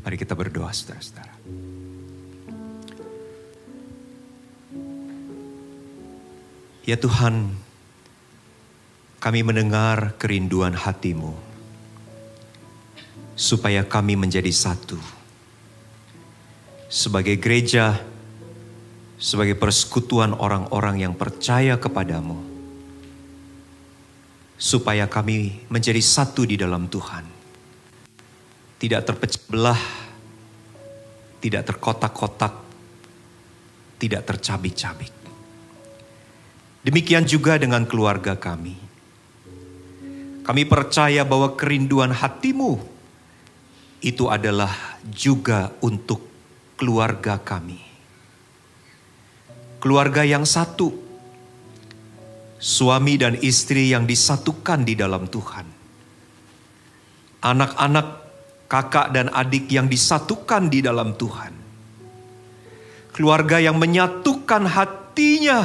[0.00, 1.34] Mari kita berdoa saudara-saudara.
[6.82, 7.54] Ya Tuhan,
[9.22, 11.30] kami mendengar kerinduan hatimu
[13.38, 14.98] supaya kami menjadi satu.
[16.90, 18.02] Sebagai gereja,
[19.14, 22.49] sebagai persekutuan orang-orang yang percaya kepadamu,
[24.60, 27.24] supaya kami menjadi satu di dalam Tuhan.
[28.76, 29.82] Tidak terpecah belah,
[31.40, 32.54] tidak terkotak-kotak,
[33.96, 35.12] tidak tercabik-cabik.
[36.84, 38.76] Demikian juga dengan keluarga kami.
[40.44, 42.80] Kami percaya bahwa kerinduan hatimu
[44.00, 44.72] itu adalah
[45.04, 46.24] juga untuk
[46.80, 47.80] keluarga kami.
[49.80, 51.09] Keluarga yang satu,
[52.60, 55.66] suami dan istri yang disatukan di dalam Tuhan.
[57.40, 58.06] Anak-anak,
[58.68, 61.56] kakak dan adik yang disatukan di dalam Tuhan.
[63.16, 65.64] Keluarga yang menyatukan hatinya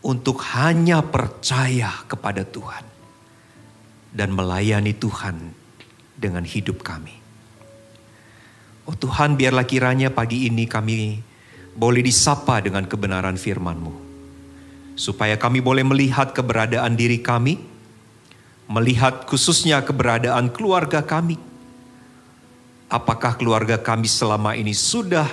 [0.00, 2.84] untuk hanya percaya kepada Tuhan
[4.16, 5.36] dan melayani Tuhan
[6.16, 7.12] dengan hidup kami.
[8.88, 11.20] Oh Tuhan, biarlah kiranya pagi ini kami
[11.76, 14.05] boleh disapa dengan kebenaran firman-Mu.
[14.96, 17.60] Supaya kami boleh melihat keberadaan diri kami,
[18.66, 21.36] melihat khususnya keberadaan keluarga kami.
[22.88, 25.28] Apakah keluarga kami selama ini sudah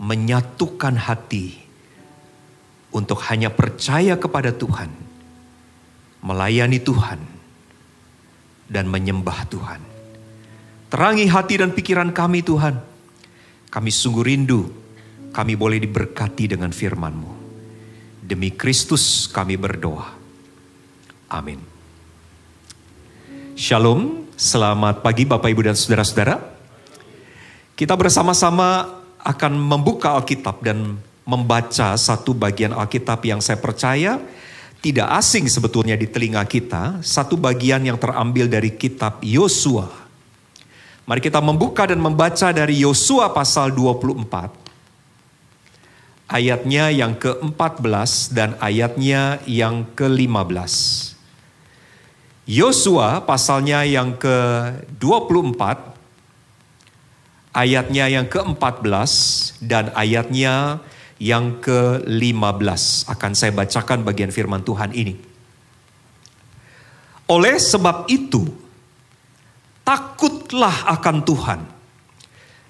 [0.00, 1.58] menyatukan hati
[2.94, 4.88] untuk hanya percaya kepada Tuhan,
[6.24, 7.20] melayani Tuhan,
[8.70, 9.80] dan menyembah Tuhan.
[10.88, 12.80] Terangi hati dan pikiran kami Tuhan.
[13.68, 14.72] Kami sungguh rindu,
[15.36, 17.37] kami boleh diberkati dengan firman-Mu.
[18.28, 20.04] Demi Kristus kami berdoa.
[21.32, 21.64] Amin.
[23.56, 26.36] Shalom, selamat pagi Bapak Ibu dan Saudara-saudara.
[27.72, 34.20] Kita bersama-sama akan membuka Alkitab dan membaca satu bagian Alkitab yang saya percaya
[34.84, 39.88] tidak asing sebetulnya di telinga kita, satu bagian yang terambil dari kitab Yosua.
[41.08, 44.67] Mari kita membuka dan membaca dari Yosua pasal 24.
[46.28, 50.72] Ayatnya yang ke-14 dan ayatnya yang ke-15.
[52.44, 55.60] Yosua pasalnya yang ke-24
[57.56, 59.12] ayatnya yang ke-14
[59.64, 60.84] dan ayatnya
[61.16, 63.08] yang ke-15.
[63.08, 65.16] Akan saya bacakan bagian firman Tuhan ini.
[67.28, 68.48] Oleh sebab itu,
[69.84, 71.77] takutlah akan Tuhan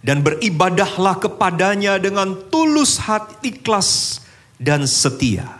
[0.03, 4.23] dan beribadahlah kepadanya dengan tulus hati ikhlas
[4.59, 5.59] dan setia.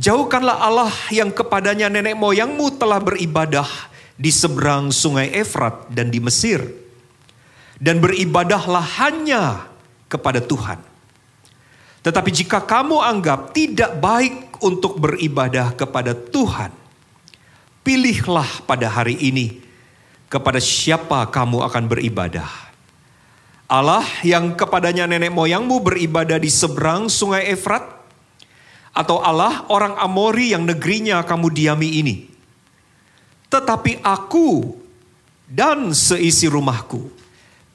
[0.00, 3.68] Jauhkanlah Allah yang kepadanya nenek moyangmu telah beribadah
[4.16, 6.60] di seberang sungai Efrat dan di Mesir.
[7.80, 9.64] Dan beribadahlah hanya
[10.04, 10.76] kepada Tuhan.
[12.04, 16.72] Tetapi jika kamu anggap tidak baik untuk beribadah kepada Tuhan,
[17.80, 19.60] pilihlah pada hari ini
[20.28, 22.69] kepada siapa kamu akan beribadah.
[23.70, 27.86] Allah yang kepadanya nenek moyangmu beribadah di seberang sungai Efrat,
[28.90, 32.16] atau Allah orang Amori yang negerinya kamu diami ini.
[33.46, 34.74] Tetapi aku
[35.46, 37.14] dan seisi rumahku,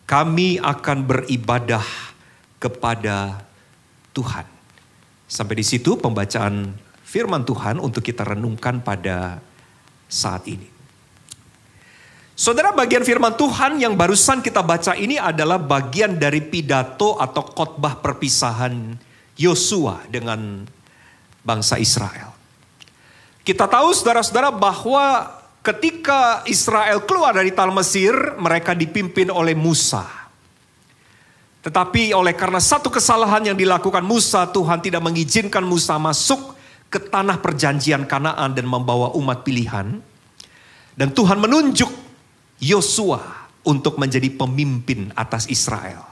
[0.04, 1.88] kami akan beribadah
[2.60, 3.48] kepada
[4.12, 4.44] Tuhan.
[5.32, 6.76] Sampai di situ pembacaan
[7.08, 9.40] firman Tuhan untuk kita renungkan pada
[10.12, 10.75] saat ini.
[12.36, 18.04] Saudara bagian firman Tuhan yang barusan kita baca ini adalah bagian dari pidato atau khotbah
[18.04, 18.92] perpisahan
[19.40, 20.68] Yosua dengan
[21.48, 22.36] bangsa Israel.
[23.40, 25.32] Kita tahu saudara-saudara bahwa
[25.64, 30.04] ketika Israel keluar dari tanah Mesir, mereka dipimpin oleh Musa.
[31.64, 36.52] Tetapi oleh karena satu kesalahan yang dilakukan Musa, Tuhan tidak mengizinkan Musa masuk
[36.92, 40.04] ke tanah perjanjian Kanaan dan membawa umat pilihan.
[41.00, 42.05] Dan Tuhan menunjuk
[42.62, 46.06] Yosua untuk menjadi pemimpin atas Israel.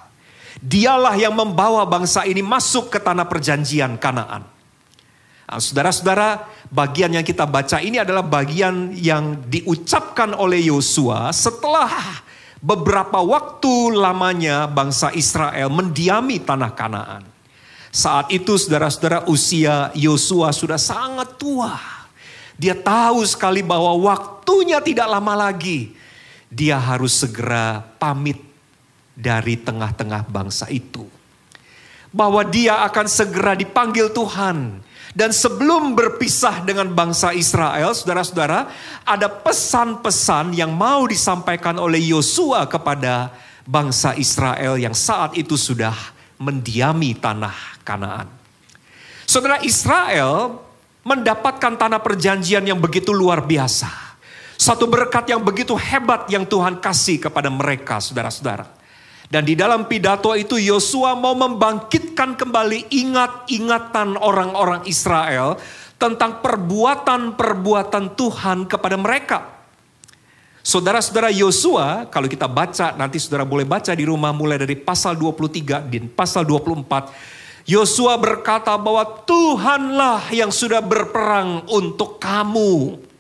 [0.60, 4.46] Dialah yang membawa bangsa ini masuk ke tanah perjanjian Kanaan.
[5.44, 12.24] Nah, saudara-saudara, bagian yang kita baca ini adalah bagian yang diucapkan oleh Yosua setelah
[12.64, 17.24] beberapa waktu lamanya bangsa Israel mendiami tanah Kanaan.
[17.94, 21.78] Saat itu saudara-saudara usia Yosua sudah sangat tua.
[22.58, 25.94] Dia tahu sekali bahwa waktunya tidak lama lagi.
[26.54, 28.38] Dia harus segera pamit
[29.18, 31.10] dari tengah-tengah bangsa itu.
[32.14, 38.66] Bahwa dia akan segera dipanggil Tuhan Dan sebelum berpisah dengan bangsa Israel, saudara-saudara,
[39.06, 43.30] ada pesan-pesan yang mau disampaikan oleh Yosua kepada
[43.62, 45.94] bangsa Israel yang saat itu sudah
[46.42, 47.54] mendiami tanah
[47.86, 48.26] Kanaan.
[49.30, 50.58] Saudara Israel
[51.06, 54.13] mendapatkan tanah perjanjian yang begitu luar biasa.
[54.64, 58.64] Satu berkat yang begitu hebat yang Tuhan kasih kepada mereka, saudara-saudara.
[59.28, 65.60] Dan di dalam pidato itu Yosua mau membangkitkan kembali ingat-ingatan orang-orang Israel
[66.00, 69.68] tentang perbuatan-perbuatan Tuhan kepada mereka.
[70.64, 75.92] Saudara-saudara Yosua, kalau kita baca, nanti saudara boleh baca di rumah mulai dari pasal 23
[75.92, 77.68] dan pasal 24.
[77.68, 83.12] Yosua berkata bahwa Tuhanlah yang sudah berperang untuk kamu.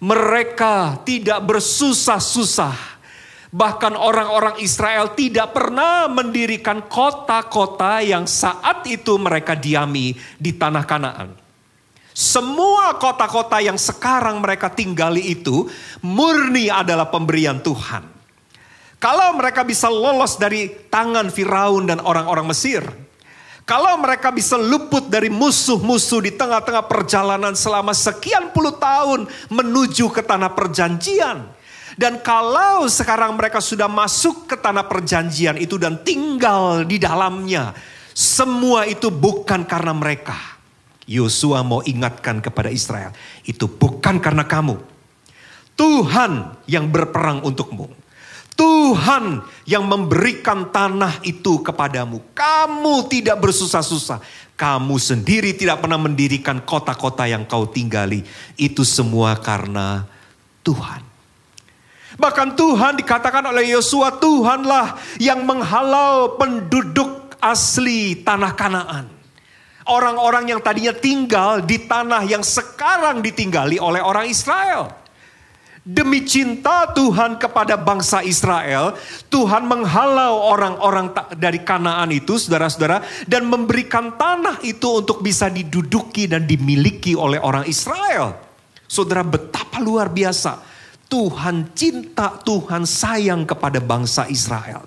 [0.00, 3.00] Mereka tidak bersusah-susah
[3.50, 11.28] Bahkan orang-orang Israel tidak pernah mendirikan kota-kota yang saat itu mereka diami di tanah Kanaan.
[12.14, 15.66] Semua kota-kota yang sekarang mereka tinggali itu
[16.06, 18.06] murni adalah pemberian Tuhan.
[19.02, 22.86] Kalau mereka bisa lolos dari tangan Firaun dan orang-orang Mesir,
[23.70, 30.26] kalau mereka bisa luput dari musuh-musuh di tengah-tengah perjalanan selama sekian puluh tahun menuju ke
[30.26, 31.46] tanah perjanjian,
[31.94, 37.70] dan kalau sekarang mereka sudah masuk ke tanah perjanjian itu dan tinggal di dalamnya,
[38.10, 40.58] semua itu bukan karena mereka.
[41.06, 43.14] Yosua mau ingatkan kepada Israel,
[43.46, 44.82] itu bukan karena kamu.
[45.78, 47.86] Tuhan yang berperang untukmu.
[48.60, 52.20] Tuhan yang memberikan tanah itu kepadamu.
[52.36, 54.20] Kamu tidak bersusah-susah.
[54.52, 58.20] Kamu sendiri tidak pernah mendirikan kota-kota yang kau tinggali.
[58.60, 60.04] Itu semua karena
[60.60, 61.00] Tuhan.
[62.20, 69.08] Bahkan Tuhan dikatakan oleh Yosua, Tuhanlah yang menghalau penduduk asli tanah Kanaan.
[69.88, 74.99] Orang-orang yang tadinya tinggal di tanah yang sekarang ditinggali oleh orang Israel.
[75.80, 78.92] Demi cinta Tuhan kepada bangsa Israel,
[79.32, 81.08] Tuhan menghalau orang-orang
[81.40, 87.64] dari Kanaan itu, saudara-saudara, dan memberikan tanah itu untuk bisa diduduki dan dimiliki oleh orang
[87.64, 88.36] Israel.
[88.84, 90.60] Saudara, betapa luar biasa
[91.10, 94.84] Tuhan cinta, Tuhan sayang kepada bangsa Israel.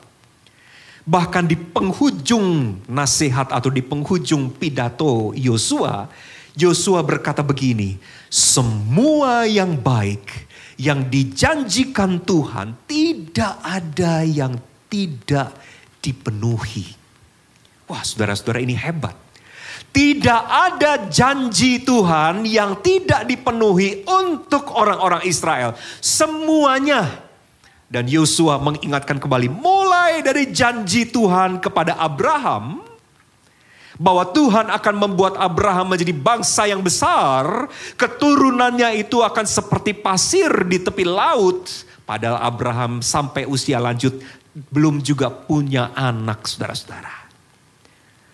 [1.04, 6.08] Bahkan di penghujung nasihat atau di penghujung pidato Yosua,
[6.56, 8.00] Yosua berkata begini,
[8.32, 14.58] semua yang baik yang dijanjikan Tuhan tidak ada yang
[14.90, 15.54] tidak
[16.02, 16.86] dipenuhi.
[17.90, 19.16] Wah saudara-saudara ini hebat.
[19.94, 25.78] Tidak ada janji Tuhan yang tidak dipenuhi untuk orang-orang Israel.
[26.02, 27.30] Semuanya.
[27.94, 32.82] Dan Yosua mengingatkan kembali mulai dari janji Tuhan kepada Abraham
[33.98, 40.82] bahwa Tuhan akan membuat Abraham menjadi bangsa yang besar, keturunannya itu akan seperti pasir di
[40.82, 41.70] tepi laut.
[42.04, 44.20] Padahal Abraham sampai usia lanjut
[44.54, 47.23] belum juga punya anak saudara-saudara.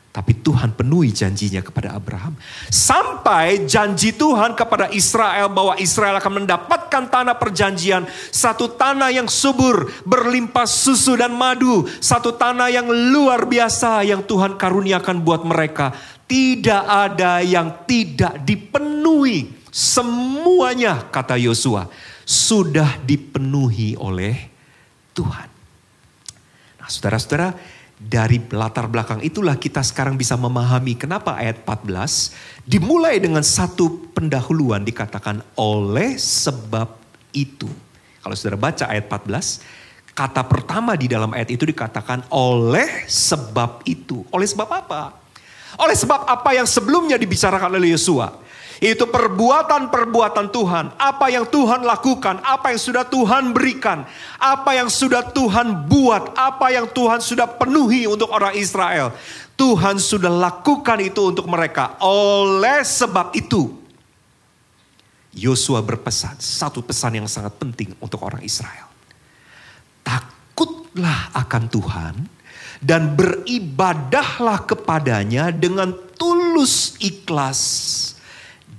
[0.10, 2.34] Tapi Tuhan penuhi janjinya kepada Abraham.
[2.74, 8.10] Sampai janji Tuhan kepada Israel bahwa Israel akan mendapatkan tanah perjanjian.
[8.34, 11.86] Satu tanah yang subur, berlimpah susu dan madu.
[12.02, 15.94] Satu tanah yang luar biasa yang Tuhan karuniakan buat mereka.
[16.26, 19.62] Tidak ada yang tidak dipenuhi.
[19.70, 21.86] Semuanya kata Yosua
[22.26, 24.50] sudah dipenuhi oleh
[25.14, 25.50] Tuhan.
[26.82, 27.54] Nah saudara-saudara
[28.00, 34.88] dari latar belakang itulah kita sekarang bisa memahami kenapa ayat 14 dimulai dengan satu pendahuluan
[34.88, 36.96] dikatakan oleh sebab
[37.36, 37.68] itu.
[38.24, 44.24] Kalau saudara baca ayat 14, kata pertama di dalam ayat itu dikatakan oleh sebab itu.
[44.32, 45.20] Oleh sebab apa?
[45.76, 48.32] Oleh sebab apa yang sebelumnya dibicarakan oleh Yosua
[48.80, 50.86] itu perbuatan-perbuatan Tuhan.
[50.96, 54.08] Apa yang Tuhan lakukan, apa yang sudah Tuhan berikan,
[54.40, 59.12] apa yang sudah Tuhan buat, apa yang Tuhan sudah penuhi untuk orang Israel.
[59.60, 62.00] Tuhan sudah lakukan itu untuk mereka.
[62.00, 63.76] Oleh sebab itu,
[65.36, 68.88] Yosua berpesan, satu pesan yang sangat penting untuk orang Israel.
[70.08, 72.16] Takutlah akan Tuhan
[72.80, 78.09] dan beribadahlah kepadanya dengan tulus ikhlas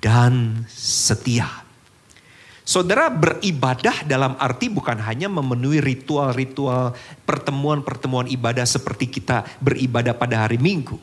[0.01, 1.69] dan setia.
[2.65, 6.95] Saudara beribadah dalam arti bukan hanya memenuhi ritual-ritual
[7.27, 10.97] pertemuan-pertemuan ibadah seperti kita beribadah pada hari Minggu.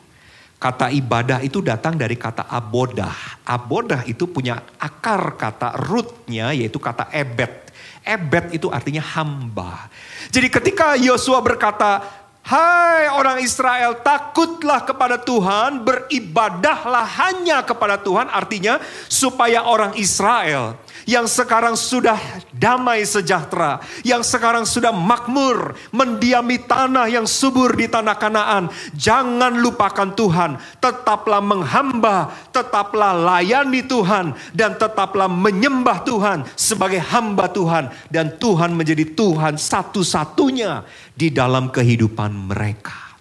[0.58, 3.44] Kata ibadah itu datang dari kata abodah.
[3.46, 7.70] Abodah itu punya akar kata rootnya yaitu kata ebet.
[8.02, 9.92] Ebet itu artinya hamba.
[10.32, 12.00] Jadi ketika Yosua berkata
[12.48, 18.32] Hai orang Israel, takutlah kepada Tuhan, beribadahlah hanya kepada Tuhan.
[18.32, 18.80] Artinya
[19.12, 22.18] supaya orang Israel yang sekarang sudah
[22.50, 28.74] damai sejahtera, yang sekarang sudah makmur, mendiami tanah yang subur di tanah Kanaan.
[28.98, 37.94] Jangan lupakan Tuhan, tetaplah menghamba, tetaplah layani Tuhan, dan tetaplah menyembah Tuhan sebagai hamba Tuhan.
[38.10, 40.82] Dan Tuhan menjadi Tuhan satu-satunya
[41.14, 43.16] di dalam kehidupan mereka.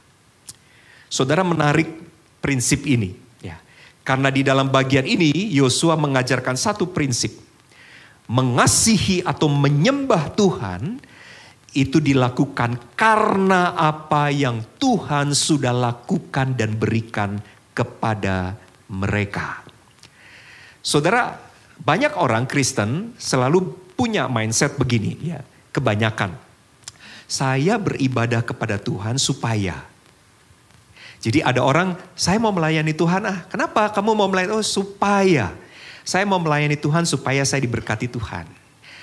[1.07, 1.89] Saudara menarik
[2.43, 3.15] prinsip ini.
[3.41, 3.57] ya
[4.03, 7.46] Karena di dalam bagian ini Yosua mengajarkan satu prinsip
[8.27, 10.99] mengasihi atau menyembah Tuhan
[11.77, 17.37] itu dilakukan karena apa yang Tuhan sudah lakukan dan berikan
[17.77, 18.57] kepada
[18.89, 19.61] mereka.
[20.81, 21.37] Saudara,
[21.77, 26.33] banyak orang Kristen selalu punya mindset begini ya, kebanyakan.
[27.27, 29.97] Saya beribadah kepada Tuhan supaya
[31.27, 33.43] jadi ada orang, saya mau melayani Tuhan ah.
[33.51, 34.55] Kenapa kamu mau melayani?
[34.55, 35.51] Oh supaya
[36.07, 38.47] saya mau melayani Tuhan supaya saya diberkati Tuhan.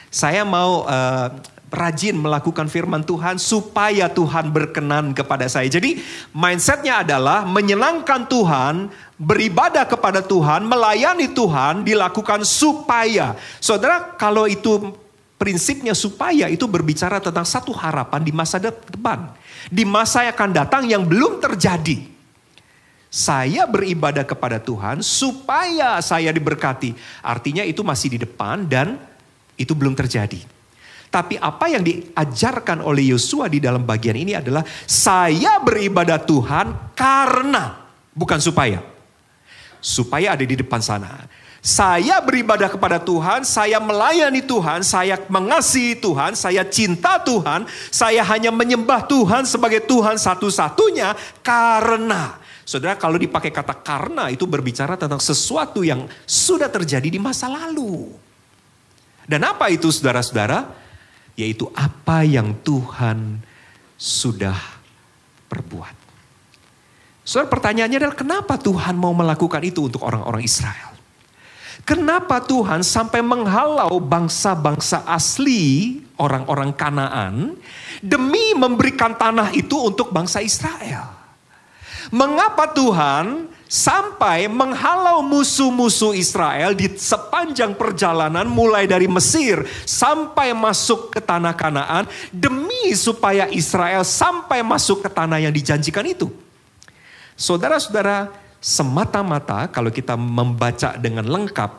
[0.07, 1.27] Saya mau uh,
[1.67, 5.67] rajin melakukan firman Tuhan supaya Tuhan berkenan kepada saya.
[5.67, 5.99] Jadi
[6.31, 8.87] mindsetnya adalah menyenangkan Tuhan,
[9.19, 13.35] beribadah kepada Tuhan, melayani Tuhan dilakukan supaya.
[13.59, 14.95] Saudara kalau itu
[15.35, 19.27] prinsipnya supaya itu berbicara tentang satu harapan di masa depan.
[19.67, 22.12] Di masa yang akan datang yang belum terjadi.
[23.13, 26.97] Saya beribadah kepada Tuhan supaya saya diberkati.
[27.21, 28.97] Artinya itu masih di depan dan
[29.53, 30.41] itu belum terjadi.
[31.13, 37.85] Tapi apa yang diajarkan oleh Yosua di dalam bagian ini adalah saya beribadah Tuhan karena
[38.17, 38.81] bukan supaya.
[39.77, 41.29] Supaya ada di depan sana.
[41.61, 48.49] Saya beribadah kepada Tuhan, saya melayani Tuhan, saya mengasihi Tuhan, saya cinta Tuhan, saya hanya
[48.49, 51.13] menyembah Tuhan sebagai Tuhan satu-satunya
[51.45, 57.51] karena Saudara kalau dipakai kata karena itu berbicara tentang sesuatu yang sudah terjadi di masa
[57.51, 58.07] lalu.
[59.27, 60.71] Dan apa itu saudara-saudara?
[61.35, 63.43] Yaitu apa yang Tuhan
[63.99, 64.55] sudah
[65.51, 65.95] perbuat.
[67.23, 70.91] Saudara pertanyaannya adalah kenapa Tuhan mau melakukan itu untuk orang-orang Israel?
[71.83, 77.59] Kenapa Tuhan sampai menghalau bangsa-bangsa asli orang-orang Kanaan
[77.99, 81.22] demi memberikan tanah itu untuk bangsa Israel?
[82.11, 91.17] Mengapa Tuhan sampai menghalau musuh-musuh Israel di sepanjang perjalanan mulai dari Mesir sampai masuk ke
[91.17, 96.29] tanah Kanaan demi supaya Israel sampai masuk ke tanah yang dijanjikan itu.
[97.33, 98.29] Saudara-saudara,
[98.61, 101.71] semata-mata kalau kita membaca dengan lengkap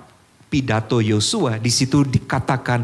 [0.51, 2.83] pidato Yosua di situ dikatakan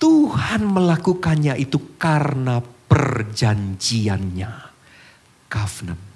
[0.00, 4.70] Tuhan melakukannya itu karena perjanjiannya.
[5.50, 6.09] Covenant.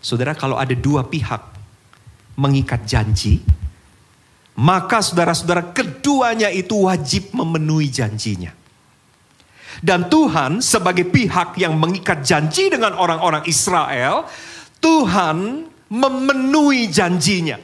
[0.00, 1.44] Saudara kalau ada dua pihak
[2.40, 3.44] mengikat janji,
[4.56, 8.52] maka saudara-saudara keduanya itu wajib memenuhi janjinya.
[9.80, 14.28] Dan Tuhan sebagai pihak yang mengikat janji dengan orang-orang Israel,
[14.80, 17.56] Tuhan memenuhi janjinya.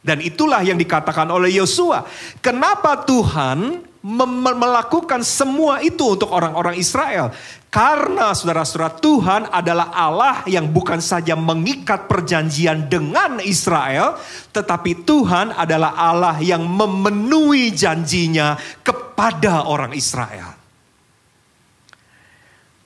[0.00, 2.08] Dan itulah yang dikatakan oleh Yosua.
[2.40, 7.36] Kenapa Tuhan melakukan semua itu untuk orang-orang Israel.
[7.68, 14.18] Karena saudara-saudara Tuhan adalah Allah yang bukan saja mengikat perjanjian dengan Israel,
[14.50, 20.56] tetapi Tuhan adalah Allah yang memenuhi janjinya kepada orang Israel.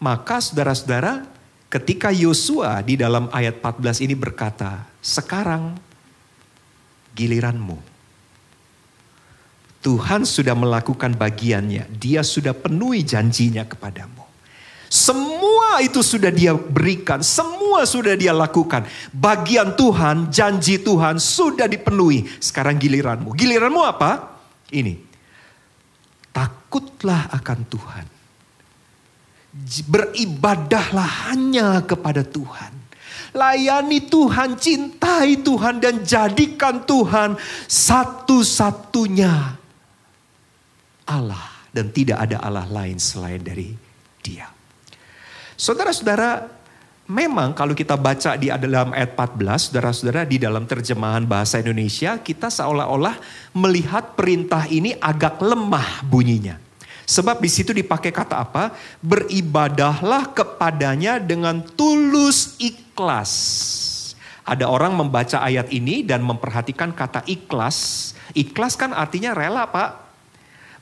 [0.03, 1.25] Maka saudara-saudara,
[1.73, 5.79] ketika Yosua di dalam ayat 14 ini berkata, "Sekarang
[7.17, 7.94] giliranmu."
[9.85, 11.93] Tuhan sudah melakukan bagiannya.
[12.01, 14.25] Dia sudah penuhi janjinya kepadamu.
[14.89, 18.89] Semua itu sudah dia berikan, semua sudah dia lakukan.
[19.13, 22.25] Bagian Tuhan, janji Tuhan sudah dipenuhi.
[22.41, 23.37] Sekarang giliranmu.
[23.37, 24.41] Giliranmu apa?
[24.73, 24.97] Ini.
[26.33, 28.07] Takutlah akan Tuhan.
[29.85, 32.73] Beribadahlah hanya kepada Tuhan.
[33.37, 37.35] Layani Tuhan, cintai Tuhan dan jadikan Tuhan
[37.67, 39.64] satu-satunya
[41.09, 43.75] Allah dan tidak ada Allah lain selain dari
[44.25, 44.49] Dia.
[45.55, 46.51] Saudara-saudara,
[47.07, 52.51] memang kalau kita baca di dalam ayat 14, saudara-saudara di dalam terjemahan bahasa Indonesia, kita
[52.51, 53.21] seolah-olah
[53.55, 56.59] melihat perintah ini agak lemah bunyinya.
[57.05, 58.73] Sebab di situ dipakai kata apa?
[59.05, 63.33] Beribadahlah kepadanya dengan tulus ikhlas.
[64.45, 68.13] Ada orang membaca ayat ini dan memperhatikan kata ikhlas.
[68.33, 70.04] Ikhlas kan artinya rela, Pak.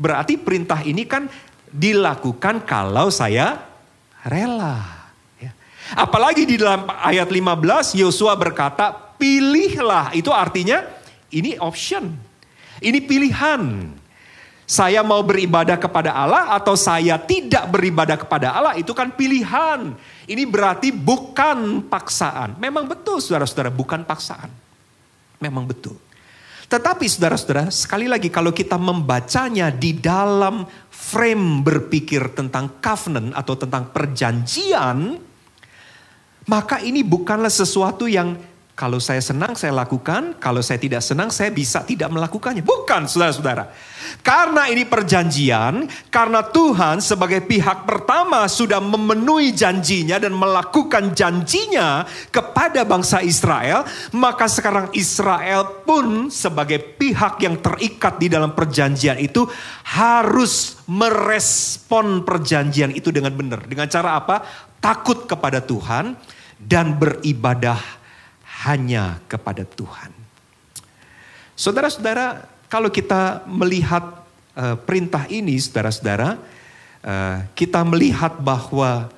[0.00, 1.28] Berarti perintah ini kan
[1.72, 3.60] dilakukan kalau saya
[4.28, 5.02] rela.
[5.92, 10.80] Apalagi di dalam ayat 15 Yosua berkata, "Pilihlah." Itu artinya
[11.28, 12.16] ini option.
[12.80, 13.92] Ini pilihan.
[14.62, 19.92] Saya mau beribadah kepada Allah atau saya tidak beribadah kepada Allah itu kan pilihan.
[20.24, 22.56] Ini berarti bukan paksaan.
[22.56, 24.48] Memang betul saudara-saudara bukan paksaan.
[25.42, 25.98] Memang betul.
[26.72, 33.92] Tetapi saudara-saudara sekali lagi kalau kita membacanya di dalam frame berpikir tentang covenant atau tentang
[33.92, 35.20] perjanjian.
[36.48, 38.40] Maka ini bukanlah sesuatu yang
[38.82, 42.66] kalau saya senang saya lakukan, kalau saya tidak senang saya bisa tidak melakukannya.
[42.66, 43.70] Bukan saudara-saudara.
[44.26, 52.02] Karena ini perjanjian, karena Tuhan sebagai pihak pertama sudah memenuhi janjinya dan melakukan janjinya
[52.34, 53.86] kepada bangsa Israel,
[54.18, 59.46] maka sekarang Israel pun sebagai pihak yang terikat di dalam perjanjian itu
[59.94, 63.62] harus merespon perjanjian itu dengan benar.
[63.62, 64.42] Dengan cara apa?
[64.82, 66.18] Takut kepada Tuhan
[66.58, 68.01] dan beribadah
[68.62, 70.14] hanya kepada Tuhan.
[71.58, 74.22] Saudara-saudara, kalau kita melihat
[74.56, 76.40] uh, perintah ini, saudara-saudara,
[77.04, 79.12] uh, kita melihat bahwa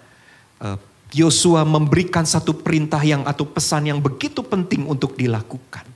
[0.58, 0.78] uh,
[1.14, 5.86] Yosua memberikan satu perintah yang atau pesan yang begitu penting untuk dilakukan.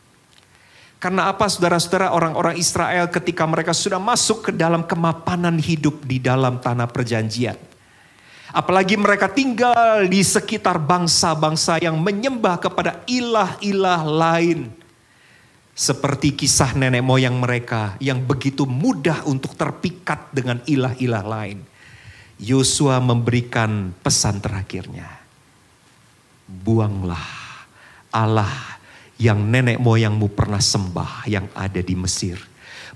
[0.98, 6.58] Karena apa saudara-saudara orang-orang Israel ketika mereka sudah masuk ke dalam kemapanan hidup di dalam
[6.58, 7.67] tanah perjanjian.
[8.48, 14.72] Apalagi mereka tinggal di sekitar bangsa-bangsa yang menyembah kepada ilah-ilah lain.
[15.78, 21.62] Seperti kisah nenek moyang mereka yang begitu mudah untuk terpikat dengan ilah-ilah lain.
[22.38, 25.06] Yosua memberikan pesan terakhirnya.
[26.48, 27.22] Buanglah
[28.08, 28.78] Allah
[29.20, 32.38] yang nenek moyangmu pernah sembah yang ada di Mesir.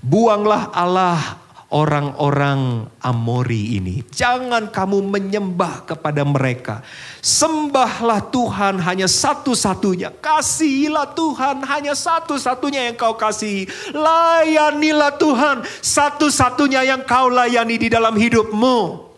[0.03, 1.42] Buanglah Allah
[1.73, 4.05] orang-orang Amori ini.
[4.13, 6.85] Jangan kamu menyembah kepada mereka.
[7.19, 10.13] Sembahlah Tuhan hanya satu-satunya.
[10.21, 13.65] Kasihilah Tuhan hanya satu-satunya yang kau kasihi.
[13.91, 19.09] Layanilah Tuhan satu-satunya yang kau layani di dalam hidupmu.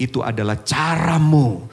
[0.00, 1.68] Itu adalah caramu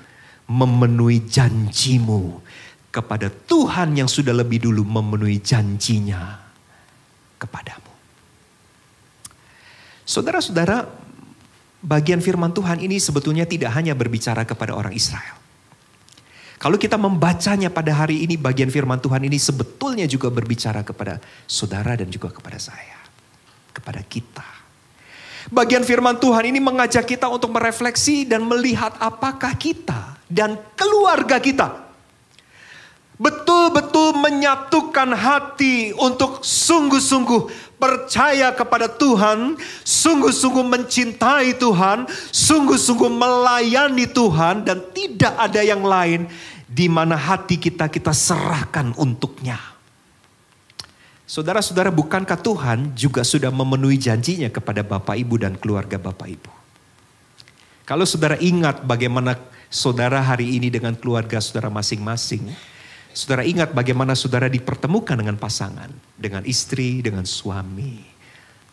[0.47, 2.43] memenuhi janjimu
[2.91, 6.39] kepada Tuhan yang sudah lebih dulu memenuhi janjinya
[7.41, 7.82] kepadamu.
[10.03, 10.83] Saudara-saudara,
[11.79, 15.39] bagian firman Tuhan ini sebetulnya tidak hanya berbicara kepada orang Israel.
[16.59, 21.99] Kalau kita membacanya pada hari ini, bagian firman Tuhan ini sebetulnya juga berbicara kepada saudara
[21.99, 23.03] dan juga kepada saya.
[23.75, 24.47] Kepada kita.
[25.51, 31.83] Bagian firman Tuhan ini mengajak kita untuk merefleksi dan melihat apakah kita dan keluarga kita
[33.23, 44.79] betul-betul menyatukan hati untuk sungguh-sungguh percaya kepada Tuhan, sungguh-sungguh mencintai Tuhan, sungguh-sungguh melayani Tuhan dan
[44.95, 46.31] tidak ada yang lain
[46.63, 49.59] di mana hati kita kita serahkan untuknya.
[51.27, 56.51] Saudara-saudara, bukankah Tuhan juga sudah memenuhi janjinya kepada Bapak Ibu dan keluarga Bapak Ibu?
[57.83, 59.35] Kalau saudara ingat bagaimana
[59.67, 62.47] saudara hari ini dengan keluarga saudara masing-masing,
[63.13, 65.93] Saudara ingat bagaimana saudara dipertemukan dengan pasangan,
[66.23, 67.99] dengan istri, dengan suami.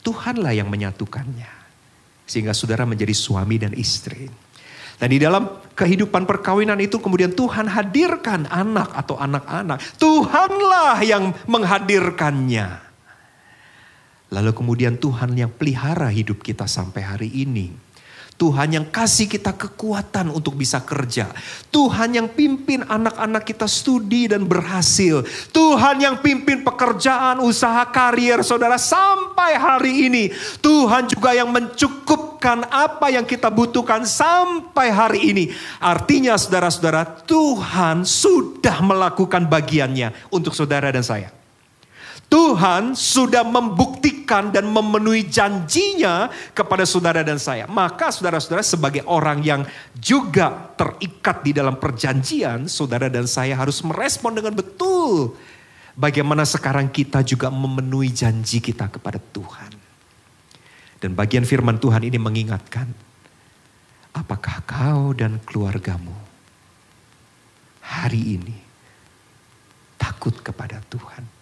[0.06, 1.50] Tuhanlah yang menyatukannya.
[2.30, 4.30] Sehingga saudara menjadi suami dan istri.
[5.00, 9.82] Dan di dalam kehidupan perkawinan itu kemudian Tuhan hadirkan anak atau anak-anak.
[9.98, 12.86] Tuhanlah yang menghadirkannya.
[14.30, 17.89] Lalu kemudian Tuhan yang pelihara hidup kita sampai hari ini.
[18.40, 21.28] Tuhan yang kasih kita kekuatan untuk bisa kerja.
[21.68, 25.20] Tuhan yang pimpin anak-anak kita studi dan berhasil.
[25.52, 30.24] Tuhan yang pimpin pekerjaan, usaha, karier saudara sampai hari ini.
[30.64, 35.44] Tuhan juga yang mencukupkan apa yang kita butuhkan sampai hari ini.
[35.76, 41.39] Artinya saudara-saudara Tuhan sudah melakukan bagiannya untuk saudara dan saya.
[42.30, 47.66] Tuhan sudah membuktikan dan memenuhi janjinya kepada saudara dan saya.
[47.66, 49.66] Maka saudara-saudara sebagai orang yang
[49.98, 55.34] juga terikat di dalam perjanjian, saudara dan saya harus merespon dengan betul.
[55.98, 59.74] Bagaimana sekarang kita juga memenuhi janji kita kepada Tuhan.
[61.02, 62.86] Dan bagian firman Tuhan ini mengingatkan,
[64.14, 66.14] apakah kau dan keluargamu
[67.82, 68.54] hari ini
[69.98, 71.39] takut kepada Tuhan?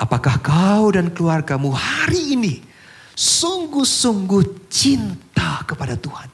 [0.00, 2.64] Apakah kau dan keluargamu hari ini
[3.12, 6.32] sungguh-sungguh cinta kepada Tuhan?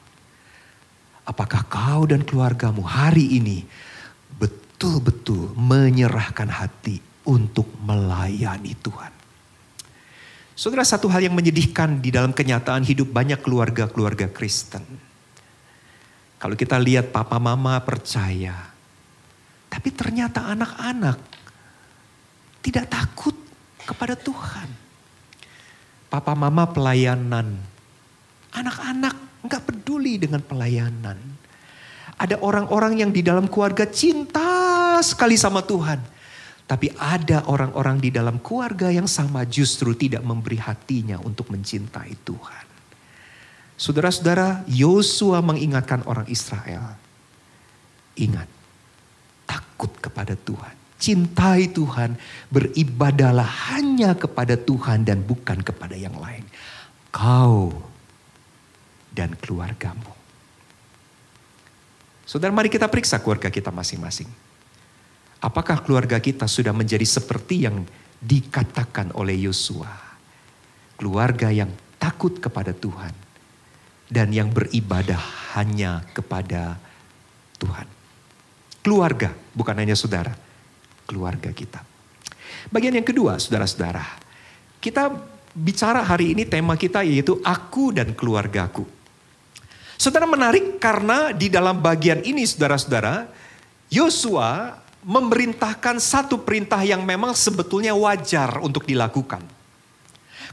[1.27, 3.67] Apakah kau dan keluargamu hari ini
[4.39, 9.11] betul-betul menyerahkan hati untuk melayani Tuhan?
[10.55, 14.81] Saudara, satu hal yang menyedihkan di dalam kenyataan hidup banyak keluarga-keluarga Kristen.
[16.39, 18.55] Kalau kita lihat papa mama percaya,
[19.67, 21.19] tapi ternyata anak-anak
[22.63, 23.46] tidak takut
[23.87, 24.67] kepada Tuhan.
[26.11, 27.55] Papa mama pelayanan,
[28.51, 29.15] anak-anak
[29.47, 31.15] nggak peduli dengan pelayanan.
[32.19, 36.19] Ada orang-orang yang di dalam keluarga cinta sekali sama Tuhan.
[36.67, 42.65] Tapi ada orang-orang di dalam keluarga yang sama justru tidak memberi hatinya untuk mencintai Tuhan.
[43.79, 46.97] Saudara-saudara, Yosua mengingatkan orang Israel.
[48.19, 48.49] Ingat,
[49.47, 50.86] takut kepada Tuhan.
[50.97, 52.17] Cintai Tuhan,
[52.49, 56.41] beribadalah hanya kepada Tuhan dan bukan kepada yang lain.
[57.13, 57.69] Kau
[59.13, 60.13] dan keluargamu.
[62.27, 64.27] Saudara, mari kita periksa keluarga kita masing-masing.
[65.37, 67.85] Apakah keluarga kita sudah menjadi seperti yang
[68.19, 69.93] dikatakan oleh Yosua?
[70.97, 71.69] Keluarga yang
[72.01, 73.13] takut kepada Tuhan
[74.09, 75.19] dan yang beribadah
[75.55, 76.81] hanya kepada
[77.61, 77.87] Tuhan.
[78.81, 80.33] Keluarga, bukan hanya saudara,
[81.07, 81.79] keluarga kita.
[82.67, 84.03] Bagian yang kedua, saudara-saudara,
[84.83, 85.09] kita
[85.55, 88.83] bicara hari ini tema kita yaitu aku dan keluargaku.
[89.97, 93.25] Saudara menarik karena di dalam bagian ini saudara-saudara,
[93.89, 99.41] Yosua memerintahkan satu perintah yang memang sebetulnya wajar untuk dilakukan.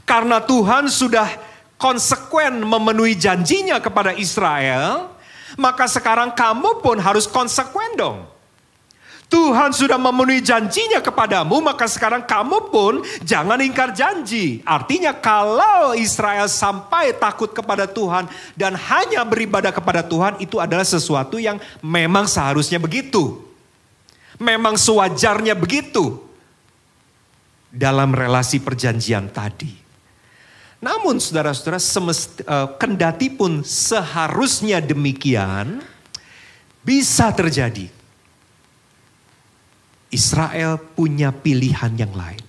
[0.07, 1.27] Karena Tuhan sudah
[1.75, 5.13] konsekuen memenuhi janjinya kepada Israel,
[5.59, 8.34] maka sekarang kamu pun harus konsekuen dong.
[9.25, 12.93] Tuhan sudah memenuhi janjinya kepadamu, maka sekarang kamu pun
[13.25, 14.61] jangan ingkar janji.
[14.61, 21.41] Artinya kalau Israel sampai takut kepada Tuhan dan hanya beribadah kepada Tuhan, itu adalah sesuatu
[21.41, 23.41] yang memang seharusnya begitu.
[24.37, 26.21] Memang sewajarnya begitu.
[27.75, 29.67] Dalam relasi perjanjian tadi.
[30.79, 35.81] Namun saudara-saudara uh, kendati pun seharusnya demikian
[36.85, 37.94] bisa terjadi.
[40.15, 42.39] Israel punya pilihan yang lain.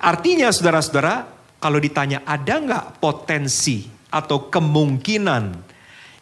[0.00, 1.26] Artinya saudara-saudara
[1.58, 5.68] kalau ditanya ada nggak potensi atau kemungkinan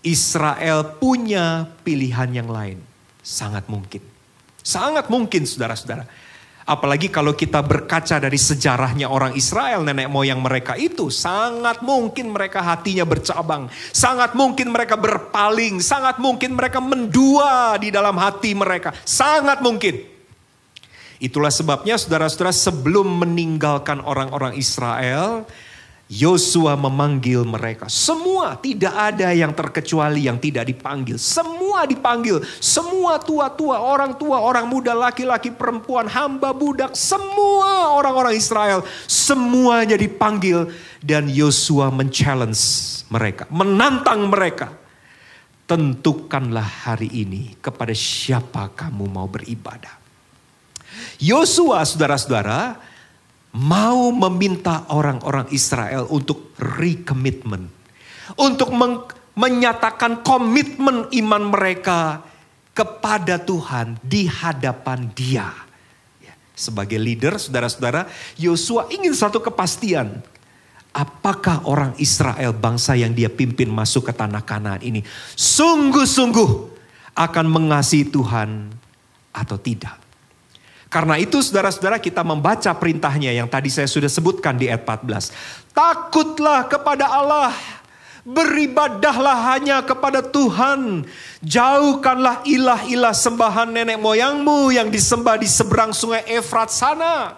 [0.03, 2.81] Israel punya pilihan yang lain?
[3.21, 4.01] Sangat mungkin.
[4.65, 6.09] Sangat mungkin saudara-saudara.
[6.69, 12.61] Apalagi kalau kita berkaca dari sejarahnya orang Israel, nenek moyang mereka itu, sangat mungkin mereka
[12.61, 13.73] hatinya bercabang.
[13.89, 15.81] Sangat mungkin mereka berpaling.
[15.81, 18.93] Sangat mungkin mereka mendua di dalam hati mereka.
[19.01, 20.08] Sangat mungkin.
[21.19, 25.43] Itulah sebabnya saudara-saudara sebelum meninggalkan orang-orang Israel,
[26.09, 27.85] Yosua memanggil mereka.
[27.93, 31.21] Semua tidak ada yang terkecuali yang tidak dipanggil.
[31.21, 32.41] Semua dipanggil.
[32.63, 36.97] Semua tua-tua, orang tua, orang muda, laki-laki, perempuan, hamba, budak.
[36.97, 38.81] Semua orang-orang Israel.
[39.05, 40.73] Semuanya dipanggil.
[41.05, 42.57] Dan Yosua men-challenge
[43.13, 43.45] mereka.
[43.53, 44.73] Menantang mereka.
[45.69, 49.98] Tentukanlah hari ini kepada siapa kamu mau beribadah.
[51.19, 52.79] Yosua saudara-saudara
[53.57, 57.71] mau meminta orang-orang Israel untuk recommitment.
[58.37, 58.71] Untuk
[59.39, 62.21] menyatakan komitmen iman mereka
[62.77, 65.51] kepada Tuhan di hadapan dia.
[66.23, 68.07] Ya, sebagai leader, saudara-saudara,
[68.39, 70.23] Yosua ingin satu kepastian.
[70.95, 75.05] Apakah orang Israel bangsa yang dia pimpin masuk ke tanah kanan ini
[75.37, 76.51] sungguh-sungguh
[77.15, 78.73] akan mengasihi Tuhan
[79.31, 80.08] atau tidak?
[80.89, 85.77] Karena itu saudara-saudara kita membaca perintahnya yang tadi saya sudah sebutkan di ayat 14.
[85.77, 87.53] Takutlah kepada Allah.
[88.25, 91.05] Beribadahlah hanya kepada Tuhan.
[91.45, 97.37] Jauhkanlah ilah-ilah sembahan nenek moyangmu yang disembah di seberang sungai Efrat sana.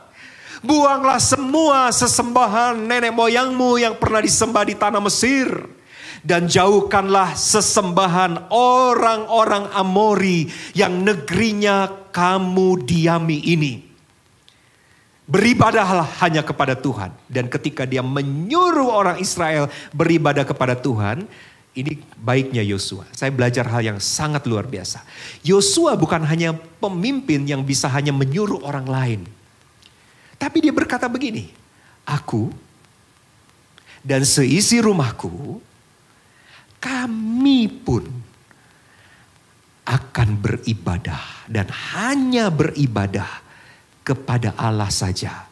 [0.62, 5.79] Buanglah semua sesembahan nenek moyangmu yang pernah disembah di tanah Mesir
[6.20, 13.74] dan jauhkanlah sesembahan orang-orang Amori yang negerinya kamu diami ini.
[15.30, 17.14] Beribadahlah hanya kepada Tuhan.
[17.30, 21.22] Dan ketika dia menyuruh orang Israel beribadah kepada Tuhan,
[21.70, 23.06] ini baiknya Yosua.
[23.14, 25.06] Saya belajar hal yang sangat luar biasa.
[25.46, 29.20] Yosua bukan hanya pemimpin yang bisa hanya menyuruh orang lain.
[30.34, 31.54] Tapi dia berkata begini,
[32.02, 32.50] aku
[34.02, 35.62] dan seisi rumahku
[36.80, 38.02] kami pun
[39.84, 43.28] akan beribadah dan hanya beribadah
[44.00, 45.46] kepada Allah saja,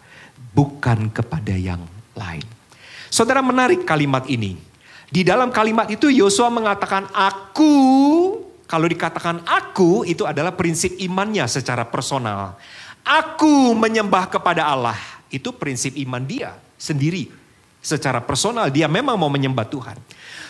[0.56, 1.84] bukan kepada yang
[2.16, 2.44] lain.
[3.12, 4.56] Saudara menarik kalimat ini.
[5.08, 7.72] Di dalam kalimat itu Yosua mengatakan aku,
[8.68, 12.60] kalau dikatakan aku itu adalah prinsip imannya secara personal.
[13.08, 15.00] Aku menyembah kepada Allah,
[15.32, 17.32] itu prinsip iman dia sendiri
[17.88, 19.96] Secara personal dia memang mau menyembah Tuhan.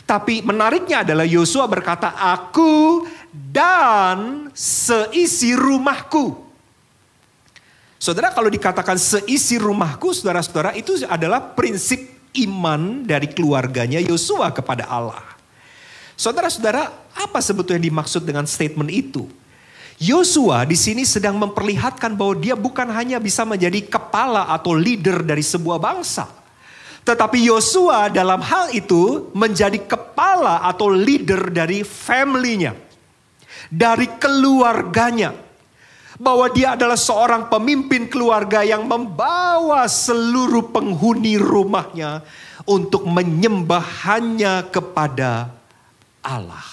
[0.02, 6.34] Tapi menariknya adalah Yosua berkata, aku dan seisi rumahku.
[7.94, 12.02] Saudara kalau dikatakan seisi rumahku, saudara-saudara itu adalah prinsip
[12.42, 15.22] iman dari keluarganya Yosua kepada Allah.
[16.18, 19.30] Saudara-saudara, apa sebetulnya dimaksud dengan statement itu?
[19.98, 25.42] Yosua di sini sedang memperlihatkan bahwa dia bukan hanya bisa menjadi kepala atau leader dari
[25.42, 26.37] sebuah bangsa.
[27.08, 32.76] Tetapi Yosua dalam hal itu menjadi kepala atau leader dari family-nya.
[33.72, 35.32] Dari keluarganya.
[36.20, 42.26] Bahwa dia adalah seorang pemimpin keluarga yang membawa seluruh penghuni rumahnya
[42.68, 45.48] untuk menyembah hanya kepada
[46.20, 46.66] Allah.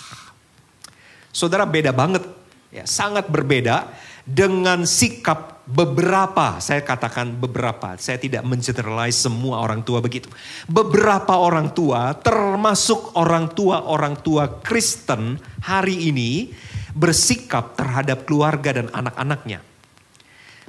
[1.32, 2.28] Saudara beda banget,
[2.74, 3.88] ya, sangat berbeda
[4.28, 10.30] dengan sikap beberapa, saya katakan beberapa, saya tidak mengeneralize semua orang tua begitu.
[10.70, 16.54] Beberapa orang tua, termasuk orang tua-orang tua Kristen hari ini
[16.96, 19.60] bersikap terhadap keluarga dan anak-anaknya.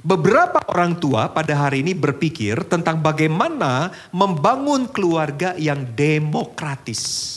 [0.03, 7.33] Beberapa orang tua pada hari ini berpikir tentang bagaimana membangun keluarga yang demokratis.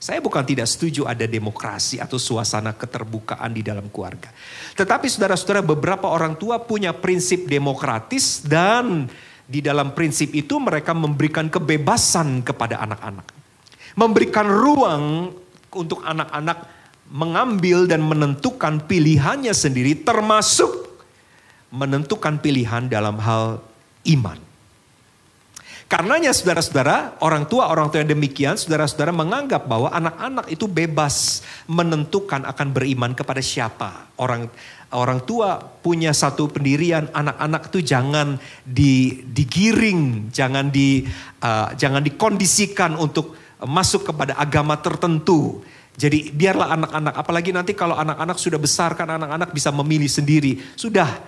[0.00, 4.32] Saya bukan tidak setuju ada demokrasi atau suasana keterbukaan di dalam keluarga.
[4.72, 9.12] Tetapi saudara-saudara beberapa orang tua punya prinsip demokratis dan
[9.44, 13.28] di dalam prinsip itu mereka memberikan kebebasan kepada anak-anak.
[13.92, 15.36] Memberikan ruang
[15.68, 16.64] untuk anak-anak
[17.12, 20.96] mengambil dan menentukan pilihannya sendiri termasuk
[21.68, 23.60] menentukan pilihan dalam hal
[24.08, 24.49] iman.
[25.90, 32.46] Karenanya saudara-saudara, orang tua orang tua yang demikian, saudara-saudara menganggap bahwa anak-anak itu bebas menentukan
[32.46, 34.06] akan beriman kepada siapa.
[34.14, 34.46] Orang
[34.94, 41.10] orang tua punya satu pendirian, anak-anak itu jangan di, digiring, jangan di
[41.42, 45.66] uh, jangan dikondisikan untuk masuk kepada agama tertentu.
[45.98, 50.54] Jadi biarlah anak-anak, apalagi nanti kalau anak-anak sudah besar kan anak-anak bisa memilih sendiri.
[50.78, 51.18] Sudah,